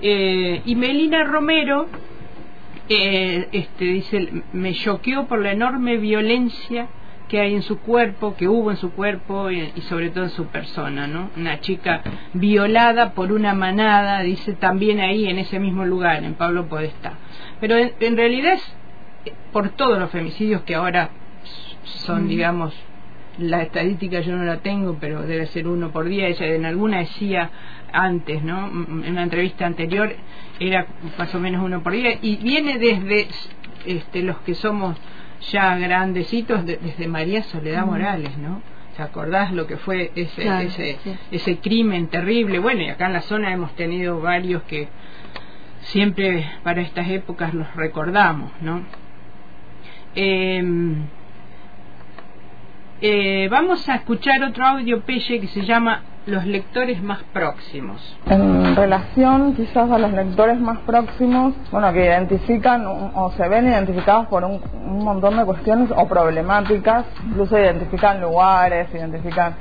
Eh, 0.01 0.61
y 0.65 0.75
Melina 0.75 1.23
Romero, 1.23 1.87
eh, 2.89 3.47
este, 3.51 3.85
dice, 3.85 4.43
me 4.53 4.73
choqueó 4.73 5.25
por 5.27 5.41
la 5.41 5.53
enorme 5.53 5.97
violencia 5.97 6.87
que 7.27 7.39
hay 7.39 7.55
en 7.55 7.61
su 7.61 7.79
cuerpo, 7.79 8.35
que 8.35 8.47
hubo 8.47 8.71
en 8.71 8.77
su 8.77 8.91
cuerpo 8.91 9.49
y, 9.49 9.71
sobre 9.89 10.09
todo 10.09 10.25
en 10.25 10.29
su 10.29 10.45
persona, 10.47 11.07
¿no? 11.07 11.29
Una 11.35 11.59
chica 11.59 12.01
violada 12.33 13.13
por 13.13 13.31
una 13.31 13.53
manada, 13.53 14.21
dice 14.21 14.53
también 14.53 14.99
ahí 14.99 15.27
en 15.27 15.39
ese 15.39 15.59
mismo 15.59 15.85
lugar, 15.85 16.23
en 16.23 16.35
Pablo 16.35 16.67
Podestá. 16.67 17.13
Pero 17.59 17.75
en, 17.77 18.17
realidad 18.17 18.53
es 18.53 19.33
por 19.51 19.69
todos 19.69 19.97
los 19.97 20.11
femicidios 20.11 20.61
que 20.63 20.75
ahora 20.75 21.09
son, 21.83 22.27
digamos, 22.27 22.73
la 23.37 23.63
estadística 23.63 24.21
yo 24.21 24.35
no 24.35 24.45
la 24.45 24.57
tengo, 24.57 24.97
pero 24.99 25.23
debe 25.23 25.45
ser 25.47 25.67
uno 25.67 25.91
por 25.91 26.07
día. 26.07 26.27
Ella 26.27 26.47
en 26.47 26.65
alguna 26.65 26.99
decía 26.99 27.49
antes, 27.91 28.43
¿no? 28.43 28.67
En 28.67 29.11
una 29.11 29.23
entrevista 29.23 29.65
anterior 29.65 30.15
era 30.59 30.87
más 31.17 31.33
o 31.35 31.39
menos 31.39 31.63
uno 31.63 31.81
por 31.81 31.93
día 31.93 32.17
y 32.21 32.37
viene 32.37 32.77
desde 32.77 33.27
este, 33.85 34.21
los 34.21 34.37
que 34.39 34.55
somos 34.55 34.97
ya 35.51 35.77
grandecitos 35.77 36.65
desde 36.65 37.07
María 37.07 37.43
Soledad 37.43 37.85
Morales, 37.85 38.37
¿no? 38.37 38.61
¿Te 38.95 39.03
acordás 39.03 39.51
lo 39.51 39.67
que 39.67 39.77
fue 39.77 40.11
ese, 40.15 40.65
ese, 40.65 40.97
ese 41.29 41.57
crimen 41.57 42.07
terrible? 42.07 42.59
Bueno, 42.59 42.81
y 42.81 42.89
acá 42.89 43.07
en 43.07 43.13
la 43.13 43.21
zona 43.21 43.51
hemos 43.51 43.75
tenido 43.75 44.21
varios 44.21 44.63
que 44.63 44.87
siempre 45.81 46.49
para 46.63 46.81
estas 46.81 47.09
épocas 47.09 47.53
los 47.53 47.73
recordamos, 47.75 48.51
¿no? 48.61 48.83
Em, 50.15 51.07
eh, 53.01 53.47
vamos 53.51 53.87
a 53.89 53.95
escuchar 53.95 54.41
otro 54.43 54.65
audio, 54.65 55.01
Pelle, 55.01 55.41
que 55.41 55.47
se 55.47 55.65
llama 55.65 56.01
los 56.25 56.45
lectores 56.45 57.01
más 57.01 57.21
próximos? 57.33 58.17
En 58.27 58.75
relación 58.75 59.55
quizás 59.55 59.89
a 59.91 59.97
los 59.97 60.11
lectores 60.11 60.59
más 60.59 60.79
próximos, 60.79 61.53
bueno, 61.71 61.91
que 61.93 62.05
identifican 62.05 62.85
o 62.85 63.31
se 63.37 63.47
ven 63.47 63.67
identificados 63.67 64.27
por 64.27 64.43
un, 64.43 64.61
montón 65.03 65.37
de 65.37 65.45
cuestiones 65.45 65.91
o 65.95 66.07
problemáticas, 66.07 67.05
incluso 67.27 67.57
identifican 67.57 68.21
lugares, 68.21 68.87
identifican 68.93 69.55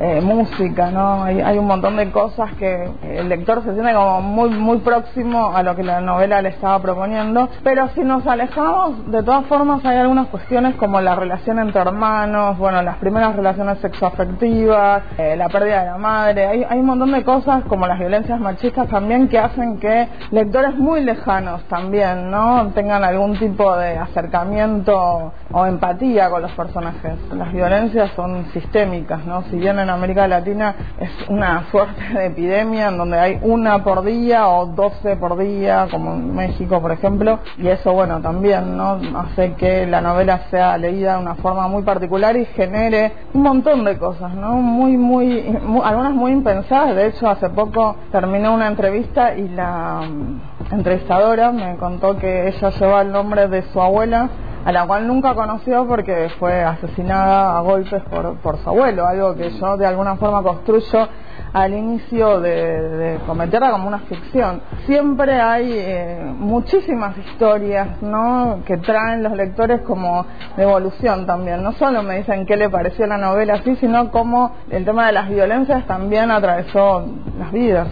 eh, 0.00 0.20
música, 0.20 0.90
¿no? 0.90 1.24
Hay, 1.24 1.58
un 1.58 1.66
montón 1.66 1.96
de 1.96 2.10
cosas 2.10 2.50
que 2.58 2.90
el 3.02 3.28
lector 3.28 3.62
se 3.62 3.72
siente 3.72 3.92
como 3.94 4.20
muy, 4.20 4.50
muy 4.50 4.78
próximo 4.78 5.54
a 5.54 5.62
lo 5.62 5.76
que 5.76 5.82
la 5.82 6.00
novela 6.00 6.42
le 6.42 6.50
estaba 6.50 6.78
proponiendo, 6.80 7.48
pero 7.62 7.88
si 7.94 8.00
nos 8.02 8.26
alejamos, 8.26 9.10
de 9.10 9.22
todas 9.22 9.46
formas 9.46 9.84
hay 9.84 9.98
algunas 9.98 10.28
cuestiones 10.28 10.74
como 10.76 11.00
la 11.00 11.14
relación 11.14 11.58
entre 11.58 11.80
hermanos, 11.80 12.58
bueno, 12.58 12.82
las 12.82 12.96
primeras 12.96 13.36
relaciones 13.36 13.78
sexoafectivas, 13.78 15.02
eh, 15.18 15.36
la 15.36 15.48
pérdida 15.48 15.80
de 15.80 15.86
la 15.86 15.98
madre, 15.98 16.46
hay, 16.46 16.64
hay 16.68 16.78
un 16.78 16.86
montón 16.86 17.12
de 17.12 17.22
cosas 17.22 17.64
como 17.64 17.86
las 17.86 17.98
violencias 17.98 18.40
machistas 18.40 18.88
también 18.88 19.28
que 19.28 19.38
hacen 19.38 19.78
que 19.78 20.08
lectores 20.30 20.76
muy 20.76 21.02
lejanos 21.02 21.62
también, 21.64 22.30
¿no? 22.30 22.70
Tengan 22.74 23.04
algún 23.04 23.38
tipo 23.38 23.76
de 23.76 23.96
acercamiento 23.98 25.32
o 25.52 25.66
empatía 25.66 26.30
con 26.30 26.42
los 26.42 26.52
personajes. 26.52 27.18
Las 27.34 27.52
violencias 27.52 28.10
son 28.16 28.46
sistémicas, 28.52 29.24
¿no? 29.26 29.42
Si 29.44 29.58
en 29.78 29.90
América 29.90 30.28
Latina 30.28 30.74
es 30.98 31.10
una 31.28 31.64
suerte 31.70 32.02
de 32.14 32.26
epidemia 32.26 32.88
en 32.88 32.98
donde 32.98 33.18
hay 33.18 33.38
una 33.42 33.82
por 33.82 34.04
día 34.04 34.48
o 34.48 34.66
doce 34.66 35.16
por 35.16 35.38
día, 35.38 35.88
como 35.90 36.12
en 36.14 36.34
México, 36.34 36.80
por 36.80 36.92
ejemplo, 36.92 37.38
y 37.58 37.68
eso, 37.68 37.92
bueno, 37.92 38.20
también, 38.20 38.76
¿no? 38.76 39.00
Hace 39.18 39.54
que 39.54 39.86
la 39.86 40.00
novela 40.00 40.42
sea 40.50 40.76
leída 40.78 41.16
de 41.16 41.22
una 41.22 41.34
forma 41.36 41.68
muy 41.68 41.82
particular 41.82 42.36
y 42.36 42.44
genere 42.46 43.12
un 43.34 43.42
montón 43.42 43.84
de 43.84 43.98
cosas, 43.98 44.34
¿no? 44.34 44.54
Muy, 44.54 44.96
muy, 44.96 45.42
muy 45.62 45.82
algunas 45.84 46.12
muy 46.12 46.32
impensadas. 46.32 46.94
De 46.94 47.06
hecho, 47.06 47.28
hace 47.28 47.50
poco 47.50 47.96
terminé 48.10 48.48
una 48.48 48.66
entrevista 48.66 49.34
y 49.36 49.48
la 49.48 50.02
mm, 50.08 50.74
entrevistadora 50.74 51.52
me 51.52 51.76
contó 51.76 52.16
que 52.16 52.48
ella 52.48 52.70
lleva 52.70 53.02
el 53.02 53.12
nombre 53.12 53.48
de 53.48 53.62
su 53.72 53.80
abuela 53.80 54.28
a 54.64 54.72
la 54.72 54.86
cual 54.86 55.06
nunca 55.06 55.34
conoció 55.34 55.86
porque 55.86 56.30
fue 56.38 56.62
asesinada 56.62 57.58
a 57.58 57.60
golpes 57.60 58.02
por, 58.04 58.36
por 58.38 58.58
su 58.58 58.68
abuelo, 58.68 59.06
algo 59.06 59.34
que 59.34 59.50
yo 59.50 59.76
de 59.76 59.86
alguna 59.86 60.16
forma 60.16 60.42
construyo 60.42 61.08
al 61.52 61.74
inicio 61.74 62.40
de, 62.40 63.18
cometerla 63.26 63.70
como 63.70 63.88
una 63.88 64.00
ficción. 64.00 64.62
Siempre 64.86 65.40
hay 65.40 65.72
eh, 65.72 66.34
muchísimas 66.36 67.16
historias 67.18 68.00
¿no? 68.02 68.60
que 68.66 68.78
traen 68.78 69.22
los 69.22 69.32
lectores 69.32 69.82
como 69.82 70.26
de 70.56 70.62
evolución 70.62 71.26
también. 71.26 71.62
No 71.62 71.72
solo 71.72 72.02
me 72.02 72.18
dicen 72.18 72.46
qué 72.46 72.56
le 72.56 72.70
pareció 72.70 73.06
la 73.06 73.18
novela 73.18 73.54
así, 73.54 73.76
sino 73.76 74.10
cómo 74.10 74.52
el 74.70 74.84
tema 74.84 75.06
de 75.06 75.12
las 75.12 75.28
violencias 75.28 75.86
también 75.86 76.30
atravesó 76.30 77.04
las 77.38 77.52
vidas. 77.52 77.88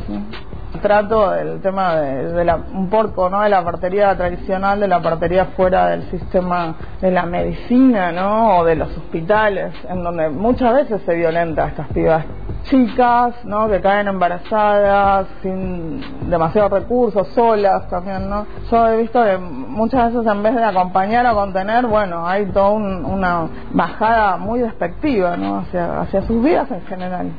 Trato 0.80 1.30
del 1.30 1.60
tema 1.60 1.96
de, 1.96 2.44
la, 2.44 2.56
un 2.56 2.88
poco 2.88 3.28
no 3.30 3.42
de 3.42 3.49
la 3.49 3.64
partería 3.64 4.16
tradicional 4.16 4.80
de 4.80 4.88
la 4.88 5.00
partería 5.00 5.46
fuera 5.56 5.88
del 5.88 6.02
sistema 6.10 6.75
de 7.00 7.10
la 7.10 7.25
medicina 7.26 8.12
no 8.12 8.58
o 8.58 8.64
de 8.64 8.76
los 8.76 8.88
hospitales 8.96 9.72
en 9.88 10.02
donde 10.02 10.28
muchas 10.30 10.75
veces 10.75 11.02
se 11.06 11.14
violenta 11.14 11.64
a 11.64 11.68
estas 11.68 11.88
pibas 11.88 12.25
chicas 12.64 13.44
no 13.44 13.68
que 13.68 13.80
caen 13.80 14.08
embarazadas 14.08 15.26
sin 15.42 16.28
demasiados 16.28 16.72
recursos 16.72 17.28
solas 17.28 17.88
también 17.88 18.28
no 18.28 18.46
yo 18.70 18.88
he 18.88 18.96
visto 18.99 19.25
que 19.25 19.38
muchas 19.38 20.12
veces 20.12 20.30
en 20.30 20.42
vez 20.42 20.54
de 20.54 20.64
acompañar 20.64 21.26
o 21.26 21.34
contener 21.34 21.87
bueno 21.87 22.26
hay 22.26 22.46
toda 22.46 22.70
una 22.70 23.49
bajada 23.72 24.37
muy 24.37 24.60
despectiva 24.60 25.37
no 25.37 25.58
hacia 25.58 26.00
hacia 26.00 26.22
sus 26.22 26.42
vidas 26.42 26.70
en 26.70 26.82
general. 26.82 27.30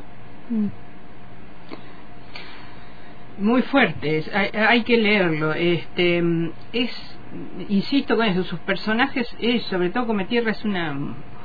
Mm 0.50 0.91
muy 3.38 3.62
fuertes, 3.62 4.30
hay, 4.34 4.50
hay, 4.52 4.82
que 4.82 4.96
leerlo. 4.96 5.52
Este, 5.52 6.22
es, 6.72 7.18
insisto 7.68 8.16
con 8.16 8.26
eso, 8.26 8.44
sus 8.44 8.60
personajes, 8.60 9.34
es, 9.40 9.62
sobre 9.64 9.90
todo 9.90 10.06
Come 10.06 10.26
Tierra 10.26 10.50
es 10.50 10.64
una 10.64 10.96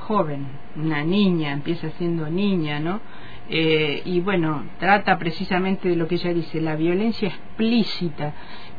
joven, 0.07 0.47
una 0.75 1.03
niña, 1.03 1.51
empieza 1.51 1.89
siendo 1.91 2.29
niña, 2.29 2.79
¿no? 2.79 3.01
Eh, 3.49 4.01
y 4.05 4.19
bueno, 4.19 4.65
trata 4.79 5.17
precisamente 5.17 5.89
de 5.89 5.95
lo 5.95 6.07
que 6.07 6.15
ella 6.15 6.33
dice, 6.33 6.61
la 6.61 6.75
violencia 6.75 7.29
explícita. 7.29 8.33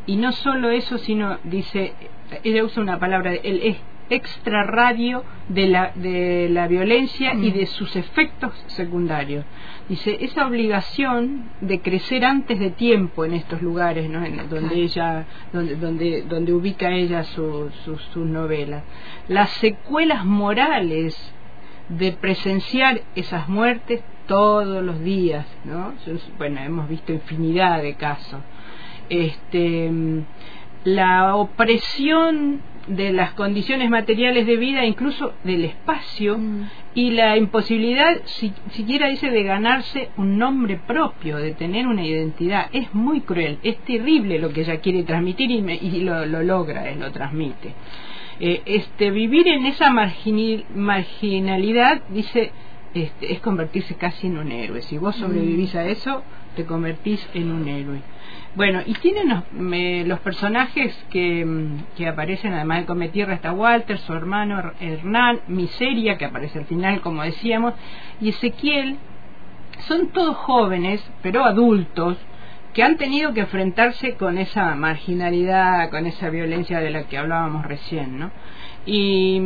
Y 0.07 0.17
no 0.17 0.33
solo 0.33 0.71
eso, 0.71 0.99
sino, 0.99 1.39
dice, 1.45 1.93
ella 2.45 2.65
usa 2.65 2.83
una 2.83 2.99
palabra, 2.99 3.35
el 3.35 3.77
extrarradio 4.11 5.25
de 5.49 5.69
la, 5.69 5.93
de 5.95 6.49
la 6.51 6.67
violencia 6.67 7.35
y 7.35 7.51
mm. 7.51 7.55
de 7.55 7.67
sus 7.67 7.95
efectos 7.97 8.53
secundarios. 8.69 9.45
Dice, 9.89 10.19
esa 10.21 10.47
obligación 10.47 11.45
de 11.61 11.81
crecer 11.81 12.25
antes 12.25 12.59
de 12.59 12.71
tiempo 12.71 13.25
en 13.25 13.35
estos 13.35 13.63
lugares, 13.63 14.09
¿no? 14.11 14.25
en, 14.25 14.49
donde 14.49 14.77
ella, 14.77 15.25
donde, 15.53 15.77
donde, 15.77 16.23
donde 16.23 16.53
ubica 16.53 16.91
ella 16.91 17.25
sus 17.25 17.73
su, 18.13 18.25
novelas. 18.25 18.83
Las 19.29 19.51
secuelas 19.51 20.25
morales 20.25 21.17
de 21.89 22.13
presenciar 22.13 23.01
esas 23.15 23.49
muertes 23.49 24.03
todos 24.27 24.85
los 24.85 25.01
días, 25.01 25.47
¿no? 25.65 25.95
Bueno, 26.37 26.61
hemos 26.61 26.87
visto 26.87 27.13
infinidad 27.13 27.83
de 27.83 27.95
casos. 27.95 28.41
Este, 29.09 29.91
la 30.85 31.35
opresión 31.35 32.61
de 32.89 33.13
las 33.13 33.35
condiciones 33.35 33.91
materiales 33.91 34.47
de 34.47 34.57
vida, 34.57 34.85
incluso 34.85 35.35
del 35.45 35.65
espacio, 35.65 36.39
mm. 36.39 36.71
y 36.95 37.11
la 37.11 37.37
imposibilidad, 37.37 38.21
si, 38.25 38.53
siquiera 38.71 39.09
dice, 39.09 39.31
de 39.31 39.43
ganarse 39.43 40.09
un 40.17 40.39
nombre 40.39 40.81
propio, 40.87 41.39
de 41.39 41.53
tener 41.53 41.87
una 41.87 42.05
identidad. 42.05 42.69
Es 42.73 42.93
muy 42.95 43.21
cruel, 43.21 43.59
es 43.63 43.79
terrible 43.79 44.39
lo 44.39 44.51
que 44.51 44.63
ella 44.63 44.81
quiere 44.81 45.03
transmitir 45.05 45.51
y, 45.51 45.59
y 45.59 46.01
lo, 46.01 46.25
logra, 46.27 46.95
lo 46.95 47.11
transmite. 47.13 47.75
Eh, 48.41 48.63
este, 48.65 49.11
vivir 49.11 49.49
en 49.49 49.67
esa 49.67 49.91
marginalidad, 49.91 52.03
dice, 52.11 52.53
este, 52.95 53.33
es 53.33 53.41
convertirse 53.41 53.97
casi 53.97 54.29
en 54.29 54.39
un 54.39 54.53
héroe. 54.53 54.83
Si 54.83 54.97
vos 54.99 55.17
sobrevivís 55.17 55.75
mm. 55.75 55.79
a 55.79 55.85
eso, 55.87 56.23
te 56.59 56.67
convertís 56.67 57.25
en 57.35 57.53
un 57.53 57.69
héroe. 57.69 58.01
Bueno, 58.57 58.81
y 58.85 58.93
tienen 58.95 59.29
los, 60.09 60.19
personajes 60.19 60.93
que, 61.09 61.47
que, 61.97 62.09
aparecen, 62.09 62.53
además 62.53 62.81
de 62.81 62.87
Cometierra 62.87 63.35
está 63.35 63.53
Walter, 63.53 63.97
su 63.99 64.13
hermano 64.13 64.73
Hernán, 64.81 65.43
Miseria, 65.47 66.19
que 66.19 66.25
aparece 66.25 66.59
al 66.59 66.65
final, 66.65 67.01
como 67.01 67.23
decíamos, 67.23 67.75
y 68.21 68.31
Ezequiel, 68.31 68.97
son 69.87 70.09
todos 70.09 70.37
jóvenes, 70.37 71.01
pero 71.23 71.45
adultos, 71.45 72.19
que 72.75 72.83
han 72.83 72.97
tenido 72.97 73.33
que 73.33 73.41
enfrentarse 73.43 74.17
con 74.17 74.37
esa 74.37 74.75
marginalidad, 74.75 75.91
con 75.91 76.07
esa 76.07 76.29
violencia 76.29 76.81
de 76.81 76.91
la 76.91 77.05
que 77.05 77.19
hablábamos 77.19 77.65
recién, 77.67 78.19
¿no? 78.19 78.33
Y, 78.85 79.41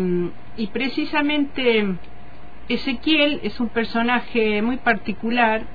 y 0.57 0.69
precisamente 0.69 1.95
Ezequiel 2.71 3.41
es 3.43 3.61
un 3.61 3.69
personaje 3.69 4.63
muy 4.63 4.79
particular 4.79 5.67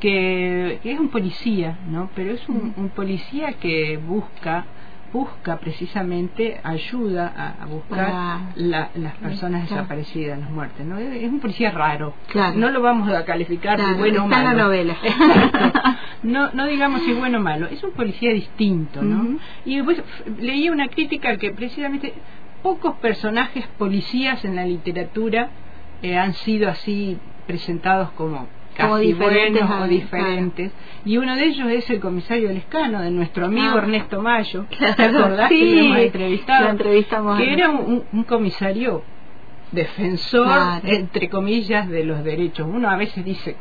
que, 0.00 0.80
es 0.82 0.98
un 0.98 1.08
policía, 1.08 1.78
¿no? 1.88 2.10
Pero 2.14 2.32
es 2.32 2.48
un, 2.48 2.90
policía 2.94 3.54
que 3.54 3.96
busca 3.96 4.66
busca 5.12 5.58
precisamente 5.58 6.60
ayuda 6.62 7.56
a, 7.60 7.66
buscar 7.66 8.52
las 8.54 9.14
personas 9.20 9.68
desaparecidas, 9.68 10.38
las 10.38 10.50
muertes, 10.50 10.86
¿no? 10.86 10.98
Es 10.98 11.28
un 11.28 11.40
policía 11.40 11.72
raro. 11.72 12.14
No 12.54 12.70
lo 12.70 12.80
vamos 12.80 13.12
a 13.12 13.24
calificar 13.24 13.80
de 13.80 13.94
bueno 13.94 14.24
o 14.24 14.28
malo. 14.28 14.50
la 14.50 14.54
novela. 14.54 14.96
no, 16.22 16.52
no 16.52 16.66
digamos 16.66 17.02
si 17.02 17.12
bueno 17.12 17.38
o 17.38 17.40
malo. 17.40 17.66
Es 17.66 17.82
un 17.82 17.90
policía 17.90 18.32
distinto, 18.32 19.02
¿no? 19.02 19.38
Y 19.64 19.76
después 19.76 20.00
leí 20.38 20.68
una 20.68 20.86
crítica 20.86 21.36
que 21.38 21.50
precisamente 21.50 22.14
pocos 22.62 22.94
personajes 22.98 23.66
policías 23.78 24.44
en 24.44 24.54
la 24.54 24.64
literatura 24.64 25.50
eh, 26.02 26.16
han 26.16 26.34
sido 26.34 26.68
así 26.68 27.18
presentados 27.46 28.10
como 28.12 28.46
casi 28.88 29.06
diferentes, 29.06 29.66
buenos 29.66 29.84
o 29.84 29.88
diferentes. 29.88 30.72
Y 31.04 31.16
uno 31.16 31.36
de 31.36 31.44
ellos 31.44 31.70
es 31.70 31.88
el 31.90 32.00
comisario 32.00 32.50
Lescano, 32.50 33.00
de 33.02 33.10
nuestro 33.10 33.46
amigo 33.46 33.74
ah. 33.74 33.78
Ernesto 33.78 34.20
Mayo. 34.20 34.66
¿Te 34.96 35.02
acordás 35.02 35.48
sí, 35.48 35.58
que 35.58 35.64
lo 35.64 35.80
hemos 35.80 35.98
entrevistado? 35.98 36.64
Lo 36.64 36.70
entrevistamos 36.70 37.38
que 37.38 37.52
era 37.52 37.70
un, 37.70 38.24
comisario 38.24 39.02
defensor, 39.72 40.48
entre 40.84 41.28
comillas, 41.28 41.88
de 41.88 42.04
los 42.04 42.22
derechos. 42.24 42.66
Uno 42.68 42.90
a 42.90 42.96
veces 42.96 43.24
dice, 43.24 43.56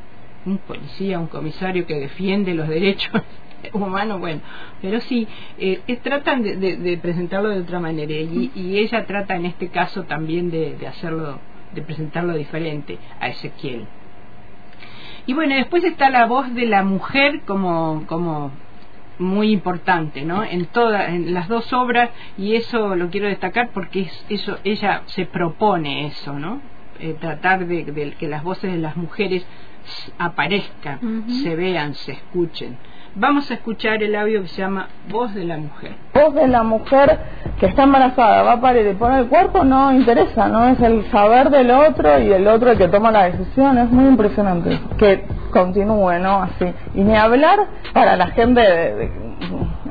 un 0.45 0.58
policía, 0.60 1.19
un 1.19 1.27
comisario 1.27 1.86
que 1.86 1.95
defiende 1.99 2.53
los 2.53 2.67
derechos 2.67 3.21
humanos, 3.73 4.19
bueno, 4.19 4.41
pero 4.82 4.99
sí, 5.01 5.27
eh, 5.58 5.82
tratan 6.01 6.43
de, 6.43 6.55
de, 6.55 6.97
presentarlo 6.97 7.49
de 7.49 7.62
otra 7.62 7.79
manera 7.79 8.13
y, 8.13 8.51
y, 8.55 8.77
ella 8.77 9.05
trata 9.05 9.36
en 9.36 9.45
este 9.45 9.67
caso 9.67 10.03
también 10.03 10.49
de, 10.49 10.75
de 10.75 10.88
hacerlo, 10.88 11.39
de 11.73 11.82
presentarlo 11.82 12.36
diferente 12.36 12.97
a 13.19 13.27
Ezequiel. 13.27 13.86
Y 15.30 15.34
bueno, 15.36 15.54
después 15.54 15.84
está 15.84 16.10
la 16.10 16.26
voz 16.26 16.56
de 16.56 16.65
la 16.65 16.82
mujer 16.82 17.42
como, 17.46 18.04
como 18.08 18.50
muy 19.20 19.52
importante, 19.52 20.24
¿no? 20.24 20.44
En 20.44 20.65
todas, 20.65 21.10
en 21.10 21.36
las 21.36 21.48
dos 21.48 21.72
obras 21.72 22.10
y 22.36 22.56
eso 22.56 22.96
lo 22.96 23.12
quiero 23.12 23.28
destacar 23.28 23.70
porque 23.72 24.00
es, 24.00 24.26
eso 24.28 24.58
ella 24.63 25.04
se 25.06 25.28
propone 25.28 26.08
eso, 26.08 26.39
¿no? 26.39 26.63
Eh, 27.00 27.15
tratar 27.20 27.68
de, 27.68 28.15
que 28.18 28.28
las 28.28 28.42
voces 28.42 28.72
de 28.72 28.80
las 28.80 28.98
mujeres 28.98 29.46
aparezcan, 30.18 31.26
se 31.44 31.56
vean, 31.56 31.94
se 31.94 32.13
escuchen. 32.13 32.78
Vamos 33.15 33.50
a 33.50 33.56
escuchar 33.56 34.04
el 34.04 34.15
audio 34.15 34.41
que 34.43 34.48
se 34.50 34.62
llama 34.62 34.88
Voz 35.10 35.34
de 35.34 35.43
la 35.43 35.58
Mujer. 35.58 35.95
Voz 36.13 36.34
de 36.36 36.48
la 36.48 36.63
mujer 36.63 37.19
que 37.60 37.65
está 37.65 37.84
embarazada, 37.84 38.43
va 38.43 38.54
a 38.54 38.62
parir 38.62 38.88
y 38.88 38.93
pone 38.93 39.19
el 39.19 39.28
cuerpo, 39.28 39.63
no 39.63 39.91
interesa, 39.91 40.48
no 40.48 40.67
es 40.67 40.80
el 40.80 41.04
saber 41.12 41.50
del 41.50 41.72
otro 41.72 42.19
y 42.19 42.32
el 42.32 42.48
otro 42.48 42.72
el 42.72 42.78
que 42.78 42.88
toma 42.88 43.12
la 43.12 43.26
decisión, 43.26 43.78
es 43.80 43.89
muy 43.89 44.06
impresionante 44.06 44.80
que 44.98 45.26
continúe, 45.52 46.19
¿no? 46.19 46.43
Así. 46.43 46.72
Y 46.93 47.04
ni 47.04 47.15
hablar 47.15 47.60
para 47.93 48.15
la 48.15 48.28
gente 48.28 48.62
de, 48.62 48.95
de 48.95 49.12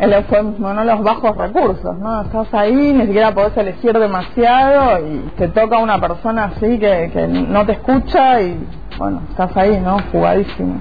el 0.00 0.12
eufemismo, 0.12 0.72
no 0.72 0.84
los 0.84 1.02
bajos 1.02 1.36
recursos, 1.36 1.98
¿no? 1.98 2.22
Estás 2.22 2.52
ahí, 2.54 2.92
ni 2.92 3.06
siquiera 3.06 3.34
podés 3.34 3.56
elegir 3.56 3.98
demasiado 3.98 5.06
y 5.06 5.18
te 5.36 5.48
toca 5.48 5.78
una 5.78 6.00
persona 6.00 6.44
así 6.44 6.78
que, 6.78 7.10
que 7.12 7.26
no 7.26 7.66
te 7.66 7.72
escucha 7.72 8.40
y 8.40 8.58
bueno, 8.98 9.22
estás 9.30 9.56
ahí, 9.56 9.80
¿no? 9.80 9.96
Jugadísimo. 10.10 10.80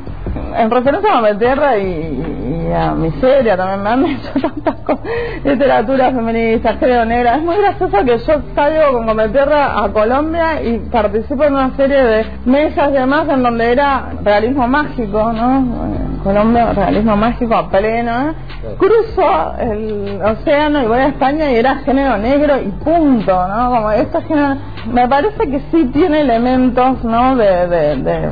En 0.55 0.71
referencia 0.71 1.19
a 1.19 1.37
Tierra 1.37 1.77
y, 1.77 2.67
y, 2.67 2.73
a 2.73 2.91
Miseria 2.93 3.55
también 3.55 3.83
me 3.83 3.89
han 3.89 4.05
hecho 4.17 4.31
tantas 4.41 4.75
cosas, 4.77 5.05
literatura 5.43 6.11
feminista, 6.11 6.77
creo. 6.79 7.03
Es 7.03 7.43
muy 7.43 7.57
gracioso 7.57 7.97
que 8.03 8.17
yo 8.17 8.41
salgo 8.55 9.05
con 9.05 9.31
Tierra 9.31 9.83
a 9.83 9.89
Colombia 9.89 10.61
y 10.63 10.79
participo 10.91 11.43
en 11.43 11.53
una 11.53 11.75
serie 11.75 12.03
de 12.03 12.25
mesas 12.45 12.89
y 12.89 12.93
demás 12.93 13.29
en 13.29 13.43
donde 13.43 13.71
era 13.71 14.09
realismo 14.23 14.67
mágico, 14.67 15.31
¿no? 15.33 16.17
Colombia, 16.23 16.73
realismo 16.73 17.15
mágico 17.15 17.55
a 17.55 17.69
pleno, 17.69 18.29
¿eh? 18.29 18.33
Cruzo 18.77 19.53
el 19.59 20.21
océano 20.23 20.83
y 20.83 20.87
voy 20.87 20.99
a 20.99 21.07
España 21.07 21.51
y 21.51 21.55
era 21.55 21.75
género 21.77 22.17
negro 22.17 22.61
y 22.61 22.69
punto, 22.83 23.47
¿no? 23.47 23.69
Como 23.69 23.91
esto 23.91 24.21
género... 24.21 24.57
Me 24.91 25.07
parece 25.07 25.49
que 25.49 25.59
sí 25.71 25.85
tiene 25.93 26.21
elementos, 26.21 27.03
¿no? 27.03 27.35
de, 27.35 27.67
de 27.67 27.95
de 27.97 28.29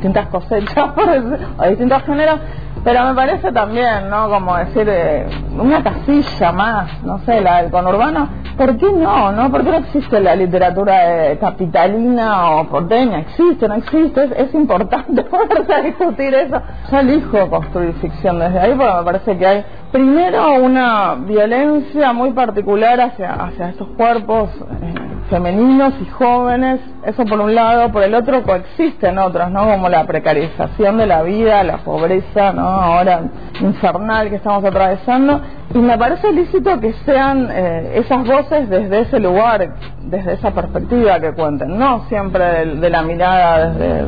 distintas 0.00 0.28
cosechas 0.28 0.90
o 1.58 1.68
distintos 1.68 2.02
géneros, 2.04 2.40
pero 2.82 3.04
me 3.04 3.14
parece 3.14 3.52
también, 3.52 4.08
¿no? 4.08 4.28
Como 4.28 4.56
decir, 4.56 4.88
eh, 4.88 5.26
una 5.58 5.82
casilla 5.82 6.52
más, 6.52 7.02
no 7.02 7.18
sé, 7.20 7.40
la 7.40 7.62
del 7.62 7.70
conurbano, 7.70 8.28
¿por 8.56 8.76
qué 8.78 8.90
no, 8.92 9.32
no? 9.32 9.50
¿Por 9.50 9.64
qué 9.64 9.70
no 9.70 9.76
existe 9.78 10.20
la 10.20 10.34
literatura 10.34 11.32
eh, 11.32 11.38
capitalina 11.38 12.50
o 12.52 12.68
porteña? 12.68 13.20
¿Existe, 13.20 13.68
no 13.68 13.74
existe? 13.74 14.24
Es, 14.24 14.30
es 14.32 14.54
importante 14.54 15.22
poderse 15.24 15.74
a 15.74 15.80
discutir 15.82 16.34
eso. 16.34 16.60
Yo 16.90 16.98
elijo 16.98 17.50
construir 17.50 17.92
ficción 17.94 18.38
desde 18.38 18.58
ahí 18.58 18.74
porque 18.74 18.94
me 18.94 19.04
parece 19.04 19.38
que 19.38 19.46
hay 19.46 19.64
primero 19.92 20.54
una 20.54 21.14
violencia 21.14 22.12
muy 22.12 22.32
particular 22.32 23.00
hacia, 23.00 23.32
hacia 23.34 23.70
estos 23.70 23.88
cuerpos 23.96 24.50
eh, 24.82 24.94
femeninos 25.28 25.94
y 26.00 26.06
jóvenes, 26.06 26.80
eso 27.04 27.24
por 27.24 27.40
un 27.40 27.54
lado, 27.54 27.90
por 27.92 28.02
el 28.02 28.14
otro 28.14 28.42
coexisten 28.42 29.18
otros, 29.18 29.50
¿no? 29.50 29.64
Como 29.64 29.88
la 29.88 30.04
precarización 30.04 30.98
de 30.98 31.06
la 31.06 31.22
vida, 31.22 31.62
la 31.62 31.78
pobreza, 31.78 32.52
¿no? 32.52 32.68
Ahora 32.68 33.22
infernal 33.60 34.28
que 34.28 34.36
estamos 34.36 34.64
atravesando, 34.64 35.40
y 35.74 35.78
me 35.78 35.96
parece 35.96 36.32
lícito 36.32 36.80
que 36.80 36.92
sean 37.04 37.48
eh, 37.50 37.92
esas 37.94 38.26
voces 38.26 38.68
desde 38.68 39.00
ese 39.00 39.20
lugar, 39.20 39.74
desde 40.02 40.32
esa 40.34 40.50
perspectiva 40.50 41.20
que 41.20 41.32
cuenten, 41.32 41.78
no 41.78 42.04
siempre 42.08 42.44
de, 42.44 42.74
de 42.76 42.90
la 42.90 43.02
mirada 43.02 43.70
desde 43.70 44.06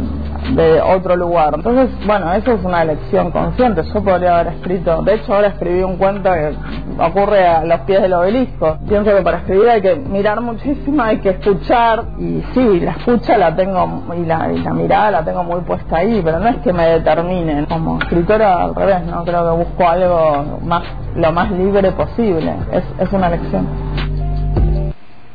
de 0.50 0.80
otro 0.80 1.16
lugar. 1.16 1.54
Entonces, 1.54 1.88
bueno, 2.06 2.32
eso 2.32 2.52
es 2.52 2.64
una 2.64 2.82
elección 2.82 3.30
consciente. 3.30 3.82
Yo 3.82 4.02
podría 4.02 4.40
haber 4.40 4.54
escrito, 4.54 5.02
de 5.02 5.14
hecho 5.14 5.34
ahora 5.34 5.48
escribí 5.48 5.82
un 5.82 5.96
cuento 5.96 6.30
que 6.32 6.54
ocurre 6.98 7.46
a 7.46 7.64
los 7.64 7.80
pies 7.80 8.02
del 8.02 8.12
obelisco. 8.12 8.78
Pienso 8.88 9.14
que 9.14 9.22
para 9.22 9.38
escribir 9.38 9.68
hay 9.68 9.80
que 9.80 9.96
mirar 9.96 10.40
muchísimo, 10.40 11.02
hay 11.02 11.18
que 11.18 11.30
escuchar 11.30 12.04
y 12.18 12.42
sí, 12.52 12.80
la 12.80 12.92
escucha 12.92 13.38
la 13.38 13.54
tengo 13.54 14.02
y 14.16 14.26
la, 14.26 14.52
y 14.52 14.58
la 14.58 14.72
mirada 14.72 15.10
la 15.10 15.24
tengo 15.24 15.44
muy 15.44 15.60
puesta 15.60 15.98
ahí, 15.98 16.20
pero 16.22 16.38
no 16.38 16.48
es 16.48 16.56
que 16.58 16.72
me 16.72 16.86
determinen. 16.86 17.66
Como 17.66 17.98
escritora 17.98 18.64
al 18.64 18.74
revés, 18.74 19.04
no 19.06 19.24
creo 19.24 19.44
que 19.44 19.64
busco 19.64 19.88
algo 19.88 20.58
más 20.64 20.82
lo 21.14 21.30
más 21.30 21.50
libre 21.52 21.92
posible. 21.92 22.54
Es, 22.72 22.84
es 22.98 23.12
una 23.12 23.28
elección. 23.28 23.68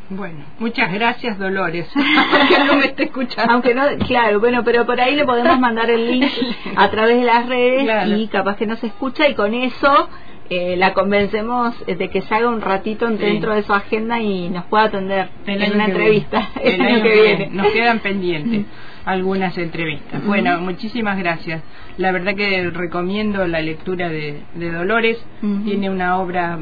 Bueno, 0.09 0.37
muchas 0.59 0.91
gracias 0.93 1.37
Dolores, 1.37 1.85
aunque 1.95 2.63
no 2.65 2.75
me 2.77 2.85
esté 2.85 3.03
escuchando. 3.03 3.53
Aunque 3.53 3.75
no, 3.75 3.83
claro, 4.07 4.39
bueno, 4.39 4.63
pero 4.63 4.85
por 4.85 5.01
ahí 5.01 5.15
le 5.15 5.25
podemos 5.25 5.59
mandar 5.59 5.89
el 5.89 6.09
link 6.09 6.31
a 6.77 6.89
través 6.89 7.17
de 7.17 7.23
las 7.25 7.45
redes 7.47 7.83
Claro. 7.83 8.15
y 8.15 8.27
capaz 8.27 8.55
que 8.55 8.65
nos 8.65 8.81
escucha 8.85 9.27
y 9.27 9.35
con 9.35 9.53
eso 9.53 10.07
eh, 10.49 10.77
la 10.77 10.93
convencemos 10.93 11.75
de 11.85 12.09
que 12.09 12.21
se 12.21 12.33
haga 12.33 12.47
un 12.47 12.61
ratito 12.61 13.05
Sí. 13.09 13.15
dentro 13.17 13.53
de 13.53 13.63
su 13.63 13.73
agenda 13.73 14.21
y 14.21 14.49
nos 14.49 14.63
pueda 14.67 14.85
atender 14.85 15.27
El 15.45 15.61
en 15.61 15.73
una 15.73 15.85
entrevista 15.87 16.47
viene. 16.63 16.75
el 16.75 16.81
año 16.81 17.03
que 17.03 17.21
viene. 17.21 17.49
Nos 17.51 17.67
quedan 17.67 17.99
pendientes 17.99 18.65
algunas 19.07 19.57
entrevistas. 19.57 20.23
Bueno, 20.25 20.59
muchísimas 20.59 21.17
gracias. 21.17 21.63
La 21.97 22.11
verdad 22.11 22.35
que 22.35 22.69
recomiendo 22.71 23.47
la 23.47 23.61
lectura 23.61 24.09
de, 24.09 24.41
de 24.53 24.71
Dolores. 24.71 25.17
Tiene 25.63 25.89
una 25.89 26.17
obra 26.19 26.59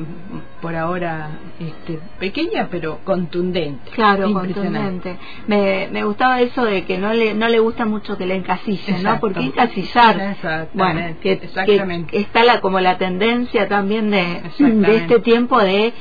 por 0.62 0.75
ahora 0.75 1.29
este, 1.60 1.99
pequeña 2.19 2.67
pero 2.69 2.99
contundente. 3.03 3.89
Claro, 3.95 4.31
contundente. 4.31 5.17
Me, 5.47 5.89
me 5.91 6.03
gustaba 6.03 6.39
eso 6.41 6.63
de 6.65 6.86
que 6.86 6.99
no 6.99 7.13
le 7.13 7.34
no 7.34 7.49
le 7.49 7.58
gusta 7.60 7.86
mucho 7.86 8.15
que 8.15 8.27
le 8.27 8.36
encasillen, 8.36 9.01
¿no? 9.01 9.19
Porque 9.19 9.39
encasillar. 9.39 10.19
Exactamente, 10.19 10.69
Bueno, 10.77 11.15
que, 11.21 11.31
exactamente. 11.31 12.12
que 12.12 12.19
está 12.19 12.43
la 12.43 12.62
como 12.62 12.79
la 12.79 12.97
tendencia 12.99 13.67
también 13.67 14.12
de, 14.12 14.43
de 14.60 14.95
este 14.97 15.19
tiempo 15.19 15.60
de 15.60 15.93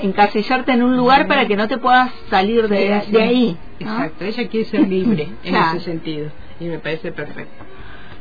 encasillarte 0.00 0.72
en 0.72 0.82
un 0.82 0.96
lugar 0.96 1.26
para 1.26 1.46
que 1.46 1.56
no 1.56 1.68
te 1.68 1.78
puedas 1.78 2.10
salir 2.30 2.68
de, 2.68 2.92
ahí. 2.94 3.56
¿no? 3.80 3.86
Exacto, 3.86 4.24
ella 4.24 4.48
quiere 4.48 4.66
ser 4.66 4.88
libre 4.88 5.22
en 5.44 5.50
Claro. 5.52 5.76
ese 5.78 5.84
sentido 5.84 6.30
y 6.60 6.64
me 6.66 6.78
parece 6.78 7.12
perfecto. 7.12 7.64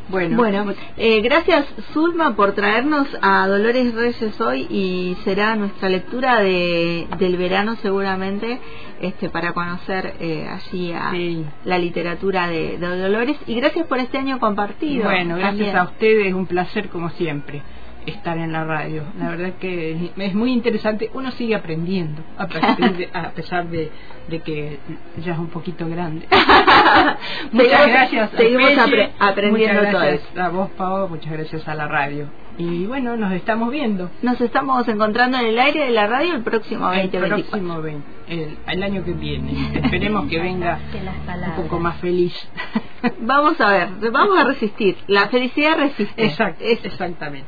Bueno, 0.08 0.38
Bueno, 0.38 0.66
eh, 0.98 1.20
gracias 1.22 1.66
Zulma 1.92 2.36
por 2.36 2.52
traernos 2.52 3.08
a 3.24 3.48
Dolores 3.48 3.92
Reyes 3.96 4.40
hoy 4.40 4.68
y 4.70 5.18
será 5.24 5.56
nuestra 5.56 5.90
lectura 5.90 6.42
de, 6.42 7.08
del 7.18 7.38
verano 7.38 7.76
seguramente 7.82 8.60
este 9.02 9.30
para 9.30 9.54
conocer 9.54 10.14
eh, 10.20 10.48
allí 10.48 10.92
a 10.92 11.10
Sí. 11.10 11.44
la 11.64 11.80
literatura 11.80 12.48
de, 12.48 12.78
de 12.78 12.98
Dolores 13.00 13.36
y 13.48 13.56
gracias 13.56 13.88
por 13.88 13.98
este 13.98 14.20
año 14.20 14.40
compartido. 14.40 15.06
Bueno, 15.06 15.38
gracias 15.38 15.56
también. 15.58 15.78
a 15.78 15.84
ustedes, 15.86 16.34
un 16.36 16.46
placer 16.46 16.90
como 16.90 17.10
siempre 17.10 17.64
estar 18.06 18.38
en 18.38 18.52
la 18.52 18.64
radio. 18.64 19.04
La 19.20 19.30
verdad 19.30 19.54
que 19.60 20.10
es 20.18 20.34
muy 20.36 20.52
interesante, 20.52 21.10
uno 21.14 21.32
sigue 21.32 21.56
aprendiendo, 21.56 22.22
a 22.38 22.48
pesar 22.48 22.78
de, 22.78 23.10
a 23.14 23.30
pesar 23.32 23.68
de, 23.68 23.92
de 24.30 24.40
que 24.42 24.80
ya 25.24 25.34
es 25.34 25.40
un 25.40 25.48
poquito 25.48 25.88
grande. 25.88 26.28
muchas 27.52 27.72
Seguimos- 27.72 27.88
gracias. 27.90 28.30
seguimos 28.38 28.70
apre- 28.72 29.12
aprendiendo 29.20 29.80
muchas 29.82 29.92
todo 29.94 30.02
gracias 30.02 30.38
a 30.38 30.50
vos, 30.50 30.70
Pau, 30.72 31.10
muchas 31.10 31.32
gracias 31.34 31.68
a 31.68 31.76
la 31.76 31.88
radio. 31.88 32.28
Y 32.58 32.86
bueno, 32.86 33.18
nos 33.18 33.34
estamos 33.34 33.70
viendo. 33.70 34.10
Nos 34.22 34.40
estamos 34.40 34.88
encontrando 34.88 35.38
en 35.38 35.48
el 35.48 35.60
aire 35.60 35.86
de 35.86 35.92
la 35.92 36.08
radio 36.08 36.36
el 36.36 36.42
próximo 36.44 36.90
El 36.94 37.12
2024. 37.12 37.50
próximo 37.50 37.82
20, 37.82 38.06
el, 38.30 38.58
el 38.68 38.84
año 38.84 39.04
que 39.04 39.12
viene. 39.12 39.72
Esperemos 39.74 40.28
que 40.30 40.40
venga 40.42 40.80
un 41.58 41.64
poco 41.64 41.80
más 41.80 41.98
feliz. 41.98 42.34
Vamos 43.20 43.60
a 43.60 43.70
ver, 43.72 43.90
vamos 44.12 44.38
a 44.40 44.46
resistir. 44.46 44.96
La 45.08 45.28
felicidad 45.28 45.78
resiste. 45.78 46.26
Exacto, 46.26 46.64
Es- 46.64 46.84
exactamente. 46.86 47.48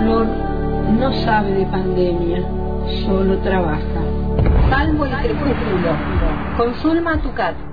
flor 0.00 0.26
no 0.98 1.12
sabe 1.24 1.52
de 1.52 1.66
pandemia, 1.66 2.42
solo 3.04 3.38
trabaja. 3.38 3.80
salvo 4.68 5.04
el 5.04 5.12
crepúsculo, 5.12 5.96
con 6.56 6.74
Zulma 6.74 7.20
Tucat. 7.22 7.69